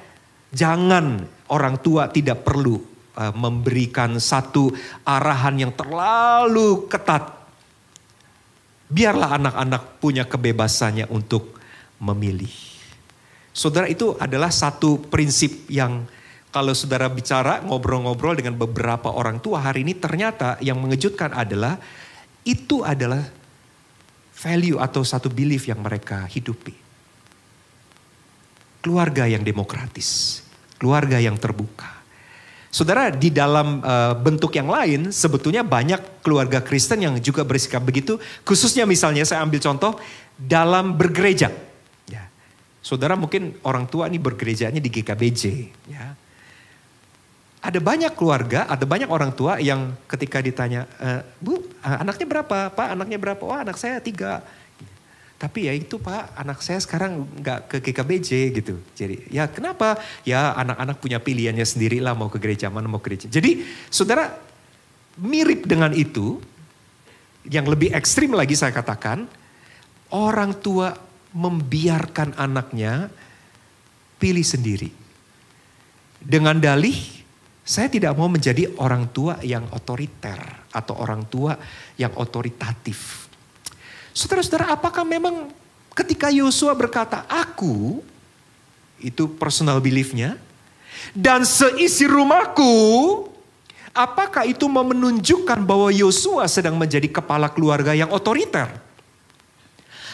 [0.55, 4.72] jangan orang tua tidak perlu Uh, memberikan satu
[5.05, 7.29] arahan yang terlalu ketat.
[8.88, 11.61] Biarlah anak-anak punya kebebasannya untuk
[12.01, 12.48] memilih.
[13.53, 16.09] Saudara itu adalah satu prinsip yang
[16.48, 21.77] kalau saudara bicara ngobrol-ngobrol dengan beberapa orang tua hari ini ternyata yang mengejutkan adalah
[22.48, 23.29] itu adalah
[24.33, 26.72] value atau satu belief yang mereka hidupi.
[28.81, 30.40] Keluarga yang demokratis,
[30.81, 32.02] keluarga yang terbuka
[32.73, 38.17] Saudara, di dalam uh, bentuk yang lain sebetulnya banyak keluarga Kristen yang juga bersikap begitu.
[38.49, 40.01] Khususnya misalnya saya ambil contoh
[40.41, 41.53] dalam bergereja.
[42.09, 42.33] Ya.
[42.81, 45.43] Saudara mungkin orang tua ini bergerejanya di GKBJ.
[45.93, 46.17] Ya.
[47.61, 52.73] Ada banyak keluarga, ada banyak orang tua yang ketika ditanya, e, Bu, anaknya berapa?
[52.73, 53.43] Pak, anaknya berapa?
[53.45, 54.43] Wah anak saya tiga.
[55.42, 58.78] Tapi ya itu Pak, anak saya sekarang nggak ke GKBJ gitu.
[58.94, 59.98] Jadi ya kenapa?
[60.22, 63.26] Ya anak-anak punya pilihannya sendiri lah mau ke gereja mana mau ke gereja.
[63.26, 64.38] Jadi saudara
[65.18, 66.38] mirip dengan itu,
[67.50, 69.26] yang lebih ekstrim lagi saya katakan,
[70.14, 70.94] orang tua
[71.35, 73.11] membiarkan anaknya
[74.22, 74.94] pilih sendiri.
[76.22, 76.94] Dengan dalih,
[77.66, 81.59] saya tidak mau menjadi orang tua yang otoriter atau orang tua
[81.98, 83.22] yang otoritatif.
[84.12, 85.48] Saudara-saudara, apakah memang
[85.96, 88.05] ketika Yosua berkata, aku,
[89.01, 90.37] itu personal beliefnya,
[91.16, 92.68] dan seisi rumahku,
[93.96, 98.68] apakah itu menunjukkan bahwa Yosua sedang menjadi kepala keluarga yang otoriter?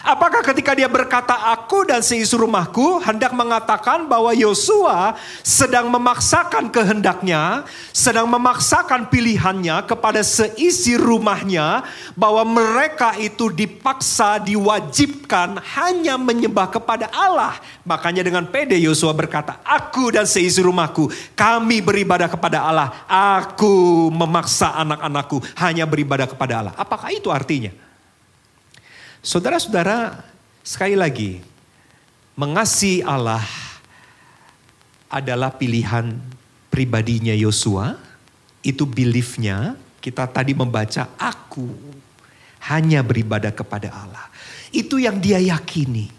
[0.08, 7.68] Apakah ketika dia berkata aku dan seisi rumahku hendak mengatakan bahwa Yosua sedang memaksakan kehendaknya,
[7.92, 11.84] sedang memaksakan pilihannya kepada seisi rumahnya
[12.16, 17.60] bahwa mereka itu dipaksa diwajibkan hanya menyembah kepada Allah.
[17.84, 23.04] Makanya dengan pede Yosua berkata, aku dan seisi rumahku kami beribadah kepada Allah.
[23.04, 26.72] Aku memaksa anak-anakku hanya beribadah kepada Allah.
[26.80, 27.87] Apakah itu artinya?
[29.18, 30.22] Saudara-saudara,
[30.62, 31.42] sekali lagi,
[32.38, 33.42] mengasihi Allah
[35.10, 36.14] adalah pilihan
[36.70, 37.98] pribadinya Yosua.
[38.62, 41.70] Itu beliefnya, kita tadi membaca aku
[42.70, 44.26] hanya beribadah kepada Allah.
[44.70, 46.17] Itu yang dia yakini.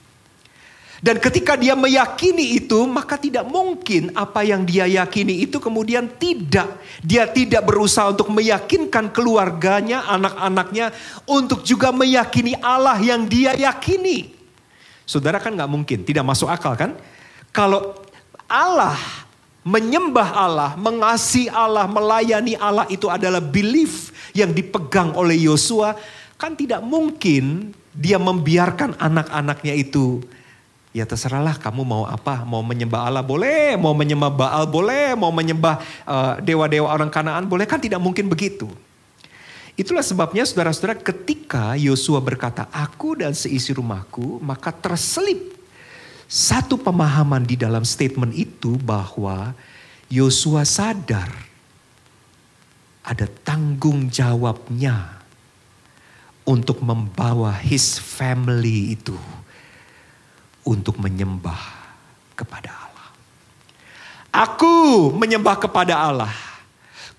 [0.99, 6.75] Dan ketika dia meyakini itu, maka tidak mungkin apa yang dia yakini itu kemudian tidak.
[6.99, 10.91] Dia tidak berusaha untuk meyakinkan keluarganya, anak-anaknya,
[11.23, 14.35] untuk juga meyakini Allah yang dia yakini.
[15.07, 16.93] Saudara kan nggak mungkin, tidak masuk akal kan?
[17.55, 17.95] Kalau
[18.45, 18.99] Allah
[19.59, 25.99] Menyembah Allah, mengasihi Allah, melayani Allah itu adalah belief yang dipegang oleh Yosua.
[26.39, 30.23] Kan tidak mungkin dia membiarkan anak-anaknya itu
[30.99, 35.79] Ya terserahlah kamu mau apa, mau menyembah Allah boleh, mau menyembah Baal boleh, mau menyembah
[36.03, 38.67] uh, dewa-dewa orang Kanaan boleh, kan tidak mungkin begitu.
[39.79, 45.55] Itulah sebabnya saudara-saudara ketika Yosua berkata, aku dan seisi rumahku, maka terselip
[46.27, 49.55] satu pemahaman di dalam statement itu bahwa
[50.11, 51.31] Yosua sadar
[53.07, 55.15] ada tanggung jawabnya
[56.43, 59.15] untuk membawa his family itu
[60.65, 61.59] untuk menyembah
[62.35, 63.07] kepada Allah.
[64.29, 66.48] Aku menyembah kepada Allah.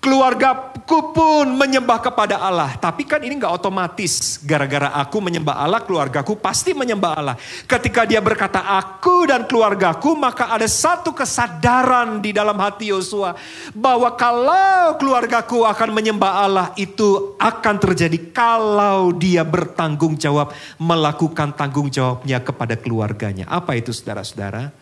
[0.01, 2.73] Keluargaku pun menyembah kepada Allah.
[2.73, 4.41] Tapi kan ini nggak otomatis.
[4.41, 7.35] Gara-gara aku menyembah Allah, keluargaku pasti menyembah Allah.
[7.69, 13.37] Ketika dia berkata aku dan keluargaku, maka ada satu kesadaran di dalam hati Yosua.
[13.77, 20.49] Bahwa kalau keluargaku akan menyembah Allah, itu akan terjadi kalau dia bertanggung jawab.
[20.81, 23.45] Melakukan tanggung jawabnya kepada keluarganya.
[23.45, 24.73] Apa itu saudara-saudara?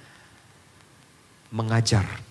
[1.51, 2.28] Mengajar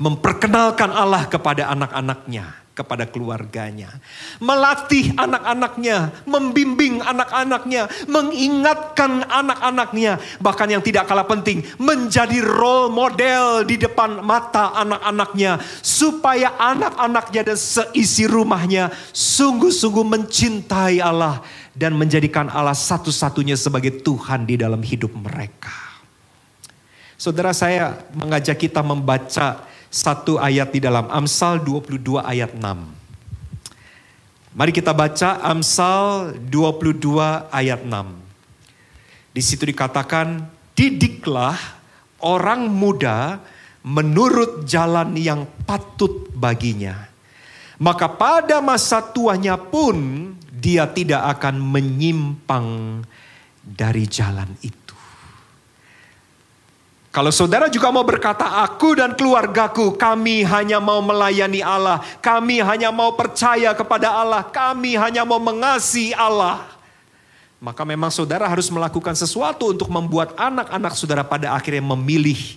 [0.00, 3.92] memperkenalkan Allah kepada anak-anaknya, kepada keluarganya,
[4.40, 13.76] melatih anak-anaknya, membimbing anak-anaknya, mengingatkan anak-anaknya, bahkan yang tidak kalah penting, menjadi role model di
[13.76, 21.44] depan mata anak-anaknya, supaya anak-anaknya dan seisi rumahnya sungguh-sungguh mencintai Allah
[21.76, 25.92] dan menjadikan Allah satu-satunya sebagai Tuhan di dalam hidup mereka.
[27.20, 34.56] Saudara saya mengajak kita membaca satu ayat di dalam Amsal 22 ayat 6.
[34.56, 39.36] Mari kita baca Amsal 22 ayat 6.
[39.36, 41.60] Di situ dikatakan, didiklah
[42.24, 43.44] orang muda
[43.84, 47.12] menurut jalan yang patut baginya.
[47.76, 52.68] Maka pada masa tuanya pun dia tidak akan menyimpang
[53.60, 55.01] dari jalan itu.
[57.12, 62.00] Kalau saudara juga mau berkata, aku dan keluargaku, kami hanya mau melayani Allah.
[62.24, 64.48] Kami hanya mau percaya kepada Allah.
[64.48, 66.64] Kami hanya mau mengasihi Allah.
[67.60, 72.56] Maka memang saudara harus melakukan sesuatu untuk membuat anak-anak saudara pada akhirnya memilih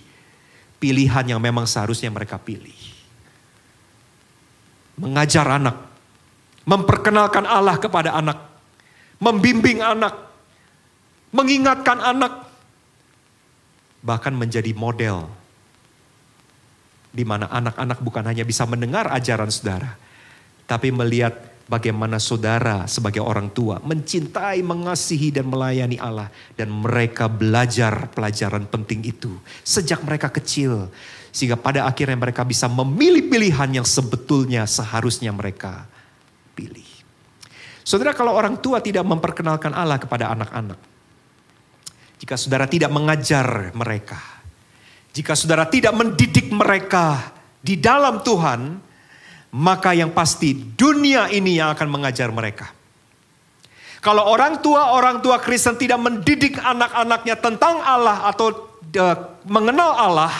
[0.80, 2.80] pilihan yang memang seharusnya mereka pilih.
[4.96, 5.76] Mengajar anak.
[6.64, 8.40] Memperkenalkan Allah kepada anak.
[9.20, 10.16] Membimbing anak.
[11.28, 12.45] Mengingatkan anak
[14.06, 15.26] bahkan menjadi model
[17.10, 19.98] di mana anak-anak bukan hanya bisa mendengar ajaran saudara,
[20.68, 21.34] tapi melihat
[21.66, 29.02] bagaimana saudara sebagai orang tua mencintai, mengasihi dan melayani Allah dan mereka belajar pelajaran penting
[29.02, 29.32] itu
[29.66, 30.92] sejak mereka kecil
[31.34, 35.88] sehingga pada akhirnya mereka bisa memilih pilihan yang sebetulnya seharusnya mereka
[36.56, 36.86] pilih.
[37.86, 40.80] Saudara kalau orang tua tidak memperkenalkan Allah kepada anak-anak,
[42.16, 44.16] jika saudara tidak mengajar mereka,
[45.16, 47.32] jika saudara tidak mendidik mereka
[47.64, 48.76] di dalam Tuhan,
[49.56, 52.68] maka yang pasti dunia ini yang akan mengajar mereka.
[54.04, 59.16] Kalau orang tua orang tua Kristen tidak mendidik anak-anaknya tentang Allah atau uh,
[59.48, 60.34] mengenal Allah,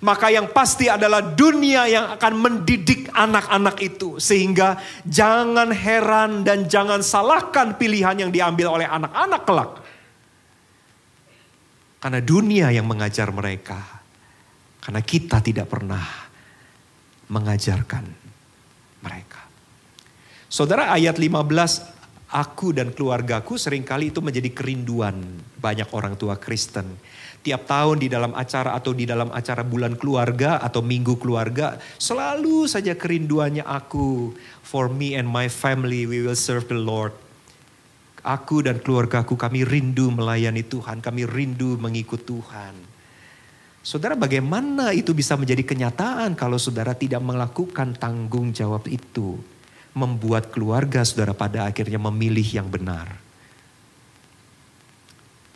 [0.00, 4.16] maka yang pasti adalah dunia yang akan mendidik anak-anak itu.
[4.16, 9.83] Sehingga jangan heran dan jangan salahkan pilihan yang diambil oleh anak-anak kelak.
[12.04, 13.80] Karena dunia yang mengajar mereka.
[14.84, 16.04] Karena kita tidak pernah
[17.32, 18.04] mengajarkan
[19.00, 19.40] mereka.
[20.52, 21.48] Saudara ayat 15,
[22.28, 25.16] aku dan keluargaku sering kali itu menjadi kerinduan
[25.56, 26.92] banyak orang tua Kristen.
[27.40, 32.68] Tiap tahun di dalam acara atau di dalam acara bulan keluarga atau minggu keluarga, selalu
[32.68, 34.36] saja kerinduannya aku.
[34.60, 37.23] For me and my family, we will serve the Lord.
[38.24, 42.72] Aku dan keluargaku kami rindu melayani Tuhan, kami rindu mengikut Tuhan.
[43.84, 49.36] Saudara bagaimana itu bisa menjadi kenyataan kalau saudara tidak melakukan tanggung jawab itu.
[49.92, 53.12] Membuat keluarga saudara pada akhirnya memilih yang benar.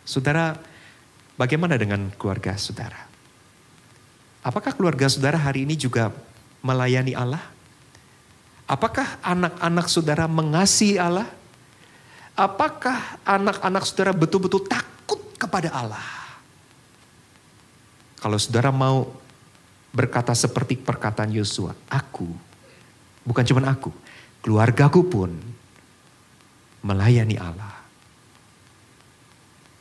[0.05, 0.53] Saudara,
[1.41, 3.09] bagaimana dengan keluarga saudara?
[4.45, 6.13] Apakah keluarga saudara hari ini juga
[6.61, 7.41] melayani Allah?
[8.69, 11.38] Apakah anak-anak saudara mengasihi Allah?
[12.39, 16.07] Apakah anak-anak saudara betul-betul takut kepada Allah?
[18.15, 19.11] Kalau saudara mau
[19.91, 22.31] berkata seperti perkataan Yosua, aku,
[23.27, 23.91] bukan cuma aku,
[24.39, 25.35] keluargaku pun
[26.79, 27.75] melayani Allah.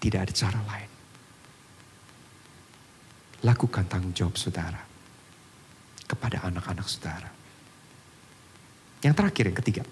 [0.02, 0.90] Tidak ada cara lain.
[3.46, 4.90] Lakukan tanggung jawab saudara.
[6.08, 7.28] kepada anak-anak saudara.
[9.04, 9.82] Yang terakhir, yang ketiga.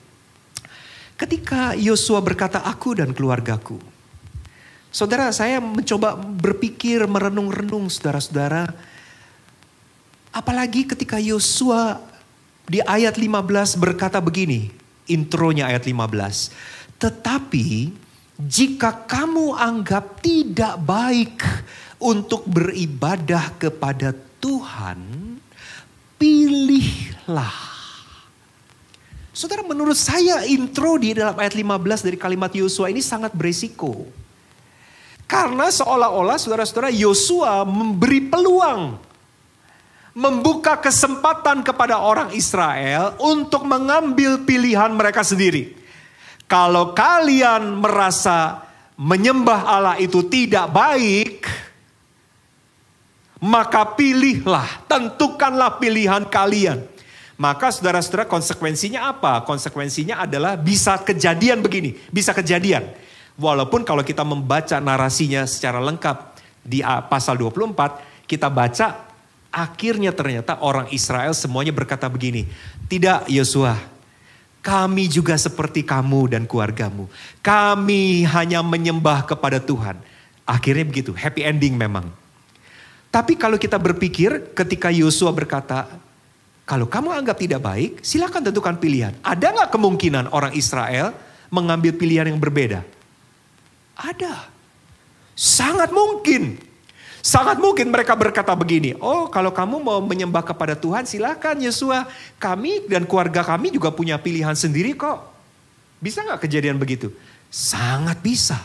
[1.17, 3.81] Ketika Yosua berkata, aku dan keluargaku.
[4.93, 8.69] Saudara, saya mencoba berpikir, merenung-renung saudara-saudara.
[10.33, 12.01] Apalagi ketika Yosua
[12.69, 14.69] di ayat 15 berkata begini,
[15.09, 17.01] intronya ayat 15.
[17.01, 17.93] Tetapi
[18.37, 21.41] jika kamu anggap tidak baik
[21.97, 25.01] untuk beribadah kepada Tuhan,
[26.21, 27.76] pilihlah.
[29.37, 34.09] Saudara menurut saya intro di dalam ayat 15 dari kalimat Yosua ini sangat beresiko.
[35.29, 38.97] Karena seolah-olah saudara-saudara Yosua memberi peluang
[40.17, 45.77] membuka kesempatan kepada orang Israel untuk mengambil pilihan mereka sendiri.
[46.49, 48.65] Kalau kalian merasa
[48.97, 51.45] menyembah Allah itu tidak baik,
[53.45, 56.96] maka pilihlah, tentukanlah pilihan kalian.
[57.37, 59.45] Maka saudara-saudara konsekuensinya apa?
[59.45, 62.89] Konsekuensinya adalah bisa kejadian begini, bisa kejadian.
[63.37, 66.81] Walaupun kalau kita membaca narasinya secara lengkap di
[67.13, 69.07] pasal 24, kita baca
[69.57, 72.45] Akhirnya ternyata orang Israel semuanya berkata begini,
[72.93, 73.81] tidak Yosua,
[74.61, 77.09] kami juga seperti kamu dan keluargamu.
[77.41, 79.97] Kami hanya menyembah kepada Tuhan.
[80.45, 82.05] Akhirnya begitu, happy ending memang.
[83.09, 85.89] Tapi kalau kita berpikir ketika Yosua berkata,
[86.67, 89.15] kalau kamu anggap tidak baik, silakan tentukan pilihan.
[89.23, 91.15] Ada nggak kemungkinan orang Israel
[91.47, 92.83] mengambil pilihan yang berbeda?
[93.95, 94.51] Ada.
[95.39, 96.59] Sangat mungkin.
[97.23, 102.11] Sangat mungkin mereka berkata begini, oh kalau kamu mau menyembah kepada Tuhan silakan Yesua.
[102.43, 105.23] Kami dan keluarga kami juga punya pilihan sendiri kok.
[106.03, 107.15] Bisa nggak kejadian begitu?
[107.47, 108.59] Sangat bisa.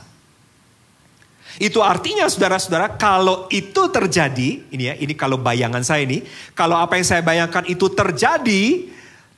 [1.59, 6.23] Itu artinya saudara-saudara kalau itu terjadi, ini ya, ini kalau bayangan saya ini,
[6.55, 8.87] kalau apa yang saya bayangkan itu terjadi,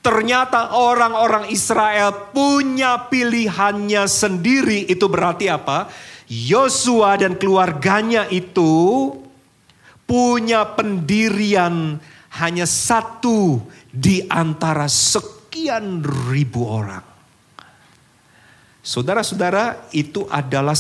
[0.04, 5.90] ternyata orang-orang Israel punya pilihannya sendiri, itu berarti apa?
[6.30, 9.10] Yosua dan keluarganya itu
[10.06, 11.98] punya pendirian
[12.38, 17.06] hanya satu di antara sekian ribu orang.
[18.84, 20.76] Saudara-saudara, itu adalah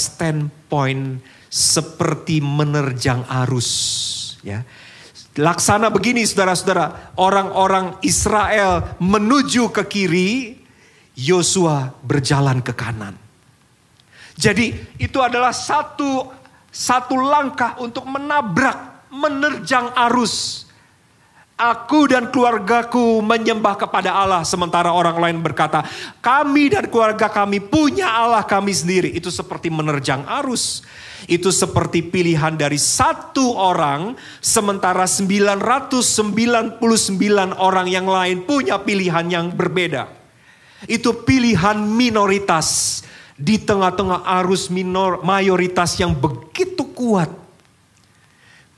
[0.74, 1.22] standpoint
[1.54, 3.70] seperti menerjang arus,
[4.42, 4.66] ya.
[5.38, 10.30] Laksana begini saudara-saudara, orang-orang Israel menuju ke kiri,
[11.14, 13.14] Yosua berjalan ke kanan.
[14.34, 16.26] Jadi itu adalah satu
[16.74, 20.66] satu langkah untuk menabrak, menerjang arus.
[21.54, 25.86] Aku dan keluargaku menyembah kepada Allah sementara orang lain berkata,
[26.18, 29.14] kami dan keluarga kami punya Allah kami sendiri.
[29.14, 30.82] Itu seperti menerjang arus.
[31.30, 36.82] Itu seperti pilihan dari satu orang sementara 999
[37.62, 40.10] orang yang lain punya pilihan yang berbeda.
[40.90, 43.00] Itu pilihan minoritas
[43.38, 47.30] di tengah-tengah arus minor mayoritas yang begitu kuat.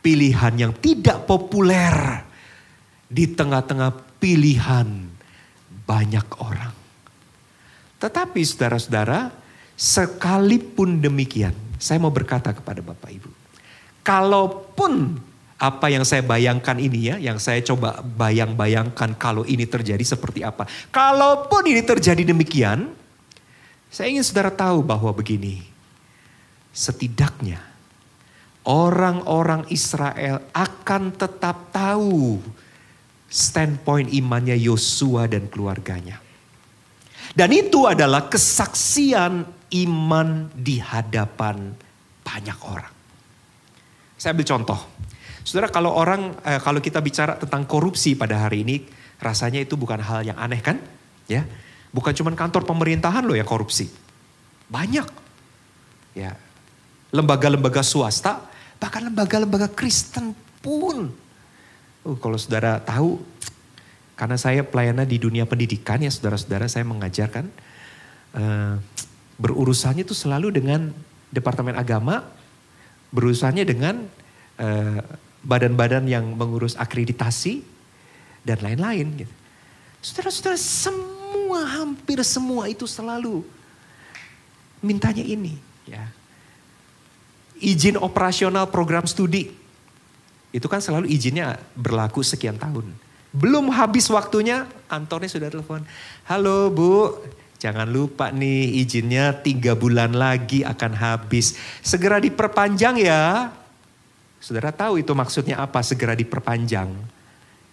[0.03, 2.24] Pilihan yang tidak populer
[3.05, 4.87] di tengah-tengah pilihan
[5.85, 6.73] banyak orang.
[8.01, 9.31] Tetapi saudara-saudara,
[9.77, 13.29] sekalipun demikian, saya mau berkata kepada Bapak Ibu.
[14.05, 15.17] Kalaupun
[15.55, 20.67] apa yang saya bayangkan ini ya, yang saya coba bayang-bayangkan kalau ini terjadi seperti apa.
[20.91, 22.91] Kalaupun ini terjadi demikian,
[23.87, 25.63] saya ingin saudara tahu bahwa begini,
[26.75, 27.63] setidaknya
[28.67, 32.43] orang-orang Israel akan tetap tahu
[33.29, 36.21] standpoint imannya Yosua dan keluarganya.
[37.35, 39.43] Dan itu adalah kesaksian
[39.85, 41.73] iman di hadapan
[42.23, 42.93] banyak orang.
[44.15, 44.79] Saya ambil contoh.
[45.45, 48.75] Saudara kalau orang eh, kalau kita bicara tentang korupsi pada hari ini
[49.21, 50.79] rasanya itu bukan hal yang aneh kan?
[51.29, 51.45] Ya.
[51.91, 53.87] Bukan cuma kantor pemerintahan loh yang korupsi.
[54.71, 55.07] Banyak.
[56.17, 56.35] Ya.
[57.13, 58.43] Lembaga-lembaga swasta,
[58.79, 61.24] bahkan lembaga-lembaga Kristen pun.
[62.05, 63.17] Uh, kalau saudara tahu,
[64.15, 67.49] karena saya pelayanan di dunia pendidikan ya saudara-saudara saya mengajarkan.
[68.35, 68.77] Uh,
[69.35, 70.93] berurusannya itu selalu dengan
[71.33, 72.23] Departemen Agama,
[73.11, 74.07] berurusannya dengan
[74.61, 75.01] uh,
[75.43, 77.65] badan-badan yang mengurus akreditasi
[78.47, 79.25] dan lain-lain.
[79.25, 79.33] Gitu.
[79.99, 83.41] Saudara-saudara semua hampir semua itu selalu
[84.85, 85.57] mintanya ini
[85.89, 86.05] ya.
[87.57, 89.64] Izin operasional program studi.
[90.55, 92.87] Itu kan selalu izinnya berlaku sekian tahun.
[93.35, 95.83] Belum habis waktunya, Antoni sudah telepon.
[96.31, 97.19] Halo Bu,
[97.59, 101.59] jangan lupa nih izinnya tiga bulan lagi akan habis.
[101.83, 103.51] Segera diperpanjang ya.
[104.39, 106.87] Saudara tahu itu maksudnya apa segera diperpanjang.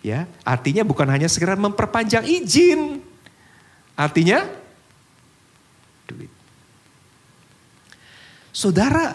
[0.02, 2.98] Ya, artinya bukan hanya sekedar memperpanjang izin.
[3.94, 4.42] Artinya
[6.10, 6.26] duit.
[8.50, 9.14] Saudara,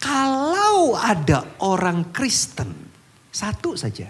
[0.00, 2.83] kalau ada orang Kristen
[3.34, 4.06] satu saja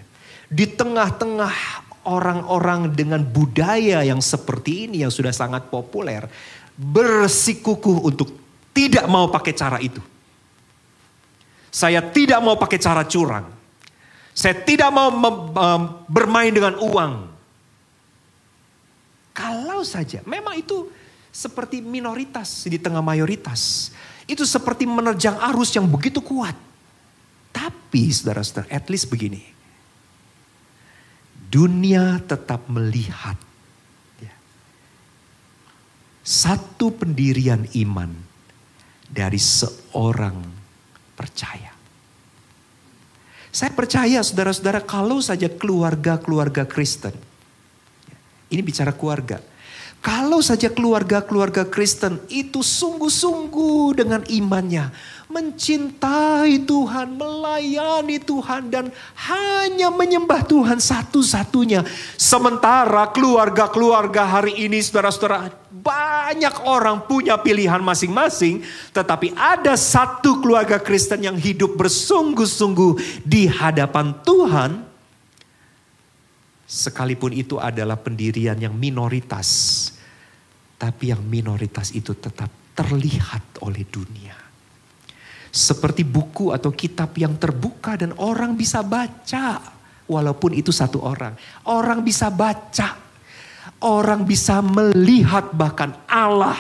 [0.53, 1.57] di tengah-tengah
[2.05, 6.29] orang-orang dengan budaya yang seperti ini yang sudah sangat populer
[6.77, 8.29] bersikukuh untuk
[8.77, 10.03] tidak mau pakai cara itu.
[11.73, 13.49] Saya tidak mau pakai cara curang.
[14.35, 15.09] Saya tidak mau
[16.11, 17.33] bermain dengan uang.
[19.35, 20.91] Kalau saja, memang itu
[21.35, 23.91] seperti minoritas di tengah mayoritas.
[24.27, 26.55] Itu seperti menerjang arus yang begitu kuat.
[27.55, 29.41] Tapi saudara-saudara, at least begini.
[31.47, 33.39] Dunia tetap melihat.
[34.19, 34.35] Ya,
[36.27, 38.11] satu pendirian iman
[39.07, 40.43] dari seorang
[41.15, 41.71] percaya.
[43.55, 47.15] Saya percaya saudara-saudara kalau saja keluarga-keluarga Kristen.
[48.51, 49.54] Ini bicara keluarga.
[50.05, 54.93] Kalau saja keluarga-keluarga Kristen itu sungguh-sungguh dengan imannya
[55.33, 61.89] mencintai Tuhan, melayani Tuhan dan hanya menyembah Tuhan satu-satunya.
[62.21, 68.61] Sementara keluarga-keluarga hari ini saudara-saudara banyak orang punya pilihan masing-masing.
[68.93, 74.85] Tetapi ada satu keluarga Kristen yang hidup bersungguh-sungguh di hadapan Tuhan.
[76.69, 79.94] Sekalipun itu adalah pendirian yang minoritas.
[80.75, 84.45] Tapi yang minoritas itu tetap terlihat oleh dunia
[85.55, 89.63] seperti buku atau kitab yang terbuka dan orang bisa baca.
[90.05, 91.39] Walaupun itu satu orang.
[91.71, 92.99] Orang bisa baca.
[93.87, 96.59] Orang bisa melihat bahkan Allah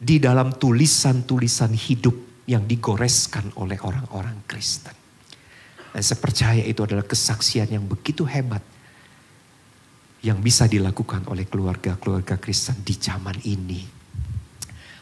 [0.00, 2.16] di dalam tulisan-tulisan hidup
[2.48, 4.96] yang digoreskan oleh orang-orang Kristen.
[5.92, 8.64] Dan saya percaya itu adalah kesaksian yang begitu hebat
[10.22, 13.82] yang bisa dilakukan oleh keluarga-keluarga Kristen di zaman ini.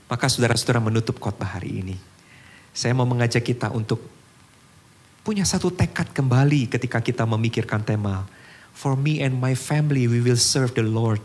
[0.08, 1.96] Maka saudara-saudara menutup khotbah hari ini.
[2.72, 4.00] Saya mau mengajak kita untuk
[5.20, 8.24] punya satu tekad kembali ketika kita memikirkan tema
[8.72, 11.20] For me and my family we will serve the Lord.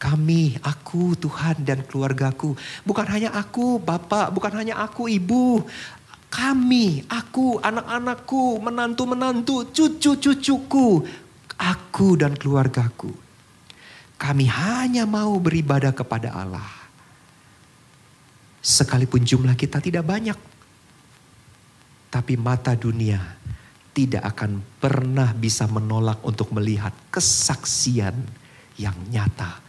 [0.00, 2.56] Kami, aku, Tuhan dan keluargaku.
[2.88, 5.60] Bukan hanya aku, Bapak, bukan hanya aku, Ibu.
[6.32, 11.04] Kami, aku, anak-anakku, menantu-menantu, cucu-cucuku.
[11.60, 13.12] Aku dan keluargaku.
[14.16, 16.64] Kami hanya mau beribadah kepada Allah.
[18.60, 20.36] Sekalipun jumlah kita tidak banyak.
[22.08, 23.20] Tapi mata dunia
[23.92, 28.16] tidak akan pernah bisa menolak untuk melihat kesaksian
[28.80, 29.60] yang nyata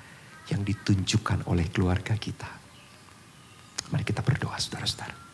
[0.52, 2.48] yang ditunjukkan oleh keluarga kita.
[3.92, 5.31] Mari kita berdoa saudara-saudara.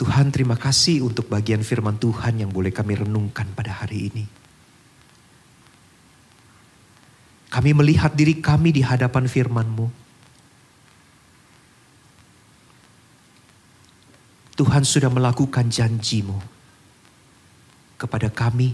[0.00, 4.24] Tuhan terima kasih untuk bagian firman Tuhan yang boleh kami renungkan pada hari ini.
[7.52, 9.92] Kami melihat diri kami di hadapan firman-Mu.
[14.56, 16.40] Tuhan sudah melakukan janjimu
[18.00, 18.72] kepada kami,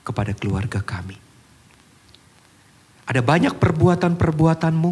[0.00, 1.20] kepada keluarga kami.
[3.04, 4.90] Ada banyak perbuatan-perbuatanmu,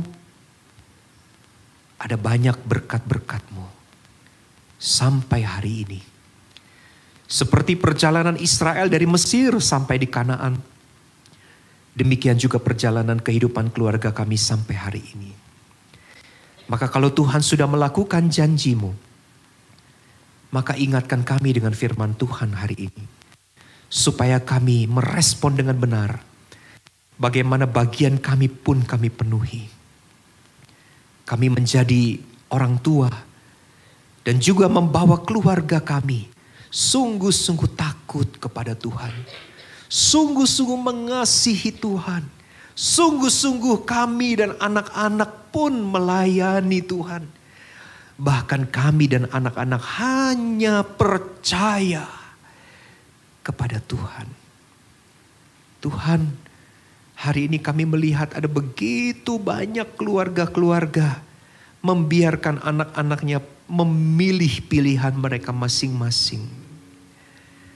[1.97, 3.74] ada banyak berkat-berkatmu
[4.85, 6.01] sampai hari ini.
[7.24, 10.61] Seperti perjalanan Israel dari Mesir sampai di Kanaan.
[11.97, 15.32] Demikian juga perjalanan kehidupan keluarga kami sampai hari ini.
[16.68, 18.93] Maka kalau Tuhan sudah melakukan janjimu,
[20.53, 23.05] maka ingatkan kami dengan firman Tuhan hari ini.
[23.89, 26.20] Supaya kami merespon dengan benar.
[27.14, 29.70] Bagaimana bagian kami pun kami penuhi.
[31.24, 32.18] Kami menjadi
[32.51, 33.34] orang tua.
[34.25, 36.33] Dan juga membawa keluarga kami.
[36.72, 39.12] Sungguh-sungguh takut kepada Tuhan.
[39.87, 42.25] Sungguh-sungguh mengasihi Tuhan.
[42.75, 47.22] Sungguh-sungguh kami dan anak-anak pun melayani Tuhan
[48.14, 52.07] Bahkan kami dan anak-anak hanya percaya
[53.43, 54.31] kepada Tuhan.
[55.83, 56.31] Tuhan,
[57.18, 61.27] hari ini kami melihat ada begitu banyak keluarga-keluarga
[61.83, 66.45] membiarkan anak-anaknya memilih pilihan mereka masing-masing.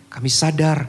[0.09, 0.89] Kami sadar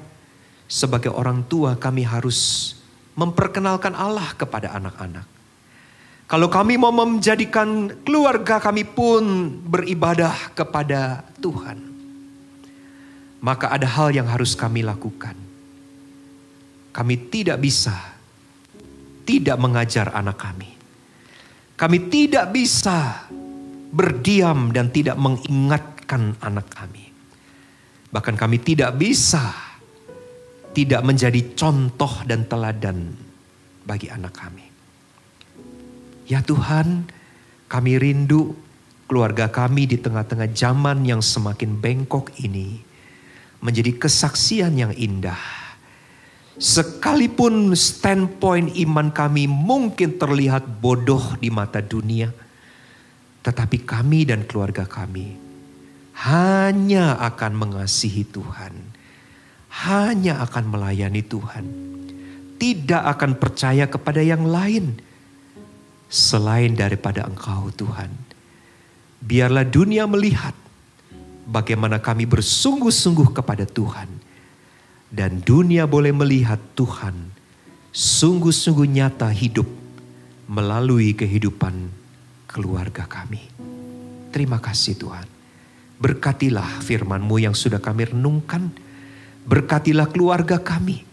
[0.69, 2.73] sebagai orang tua kami harus
[3.15, 5.27] memperkenalkan Allah kepada anak-anak.
[6.29, 11.89] Kalau kami mau menjadikan keluarga kami pun beribadah kepada Tuhan.
[13.39, 15.33] Maka ada hal yang harus kami lakukan.
[16.93, 18.19] Kami tidak bisa
[19.29, 20.73] tidak mengajar anak kami.
[21.77, 23.29] Kami tidak bisa
[23.89, 27.09] berdiam dan tidak mengingatkan anak kami.
[28.09, 29.69] Bahkan kami tidak bisa
[30.73, 33.13] tidak menjadi contoh dan teladan
[33.85, 34.65] bagi anak kami.
[36.29, 37.09] Ya Tuhan,
[37.65, 38.53] kami rindu
[39.09, 42.77] keluarga kami di tengah-tengah zaman yang semakin bengkok ini
[43.65, 45.41] menjadi kesaksian yang indah.
[46.59, 52.29] Sekalipun standpoint iman kami mungkin terlihat bodoh di mata dunia,
[53.43, 55.49] tetapi kami dan keluarga kami
[56.19, 58.75] hanya akan mengasihi Tuhan,
[59.87, 61.65] hanya akan melayani Tuhan,
[62.59, 64.99] tidak akan percaya kepada yang lain
[66.11, 68.11] selain daripada Engkau, Tuhan.
[69.23, 70.51] Biarlah dunia melihat
[71.47, 74.11] bagaimana kami bersungguh-sungguh kepada Tuhan,
[75.07, 77.31] dan dunia boleh melihat Tuhan
[77.95, 79.65] sungguh-sungguh nyata hidup
[80.51, 81.98] melalui kehidupan
[82.49, 83.45] keluarga kami.
[84.33, 85.27] Terima kasih Tuhan.
[86.01, 88.73] Berkatilah firman-Mu yang sudah kami renungkan.
[89.45, 91.05] Berkatilah keluarga kami.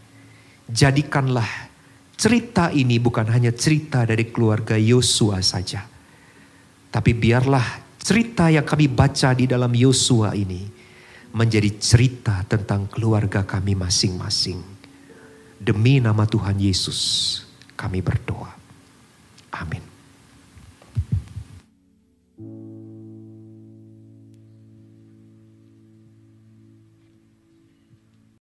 [0.67, 1.69] Jadikanlah
[2.17, 5.85] cerita ini bukan hanya cerita dari keluarga Yosua saja.
[6.89, 10.65] Tapi biarlah cerita yang kami baca di dalam Yosua ini
[11.37, 14.65] menjadi cerita tentang keluarga kami masing-masing.
[15.61, 17.43] Demi nama Tuhan Yesus
[17.77, 18.57] kami berdoa.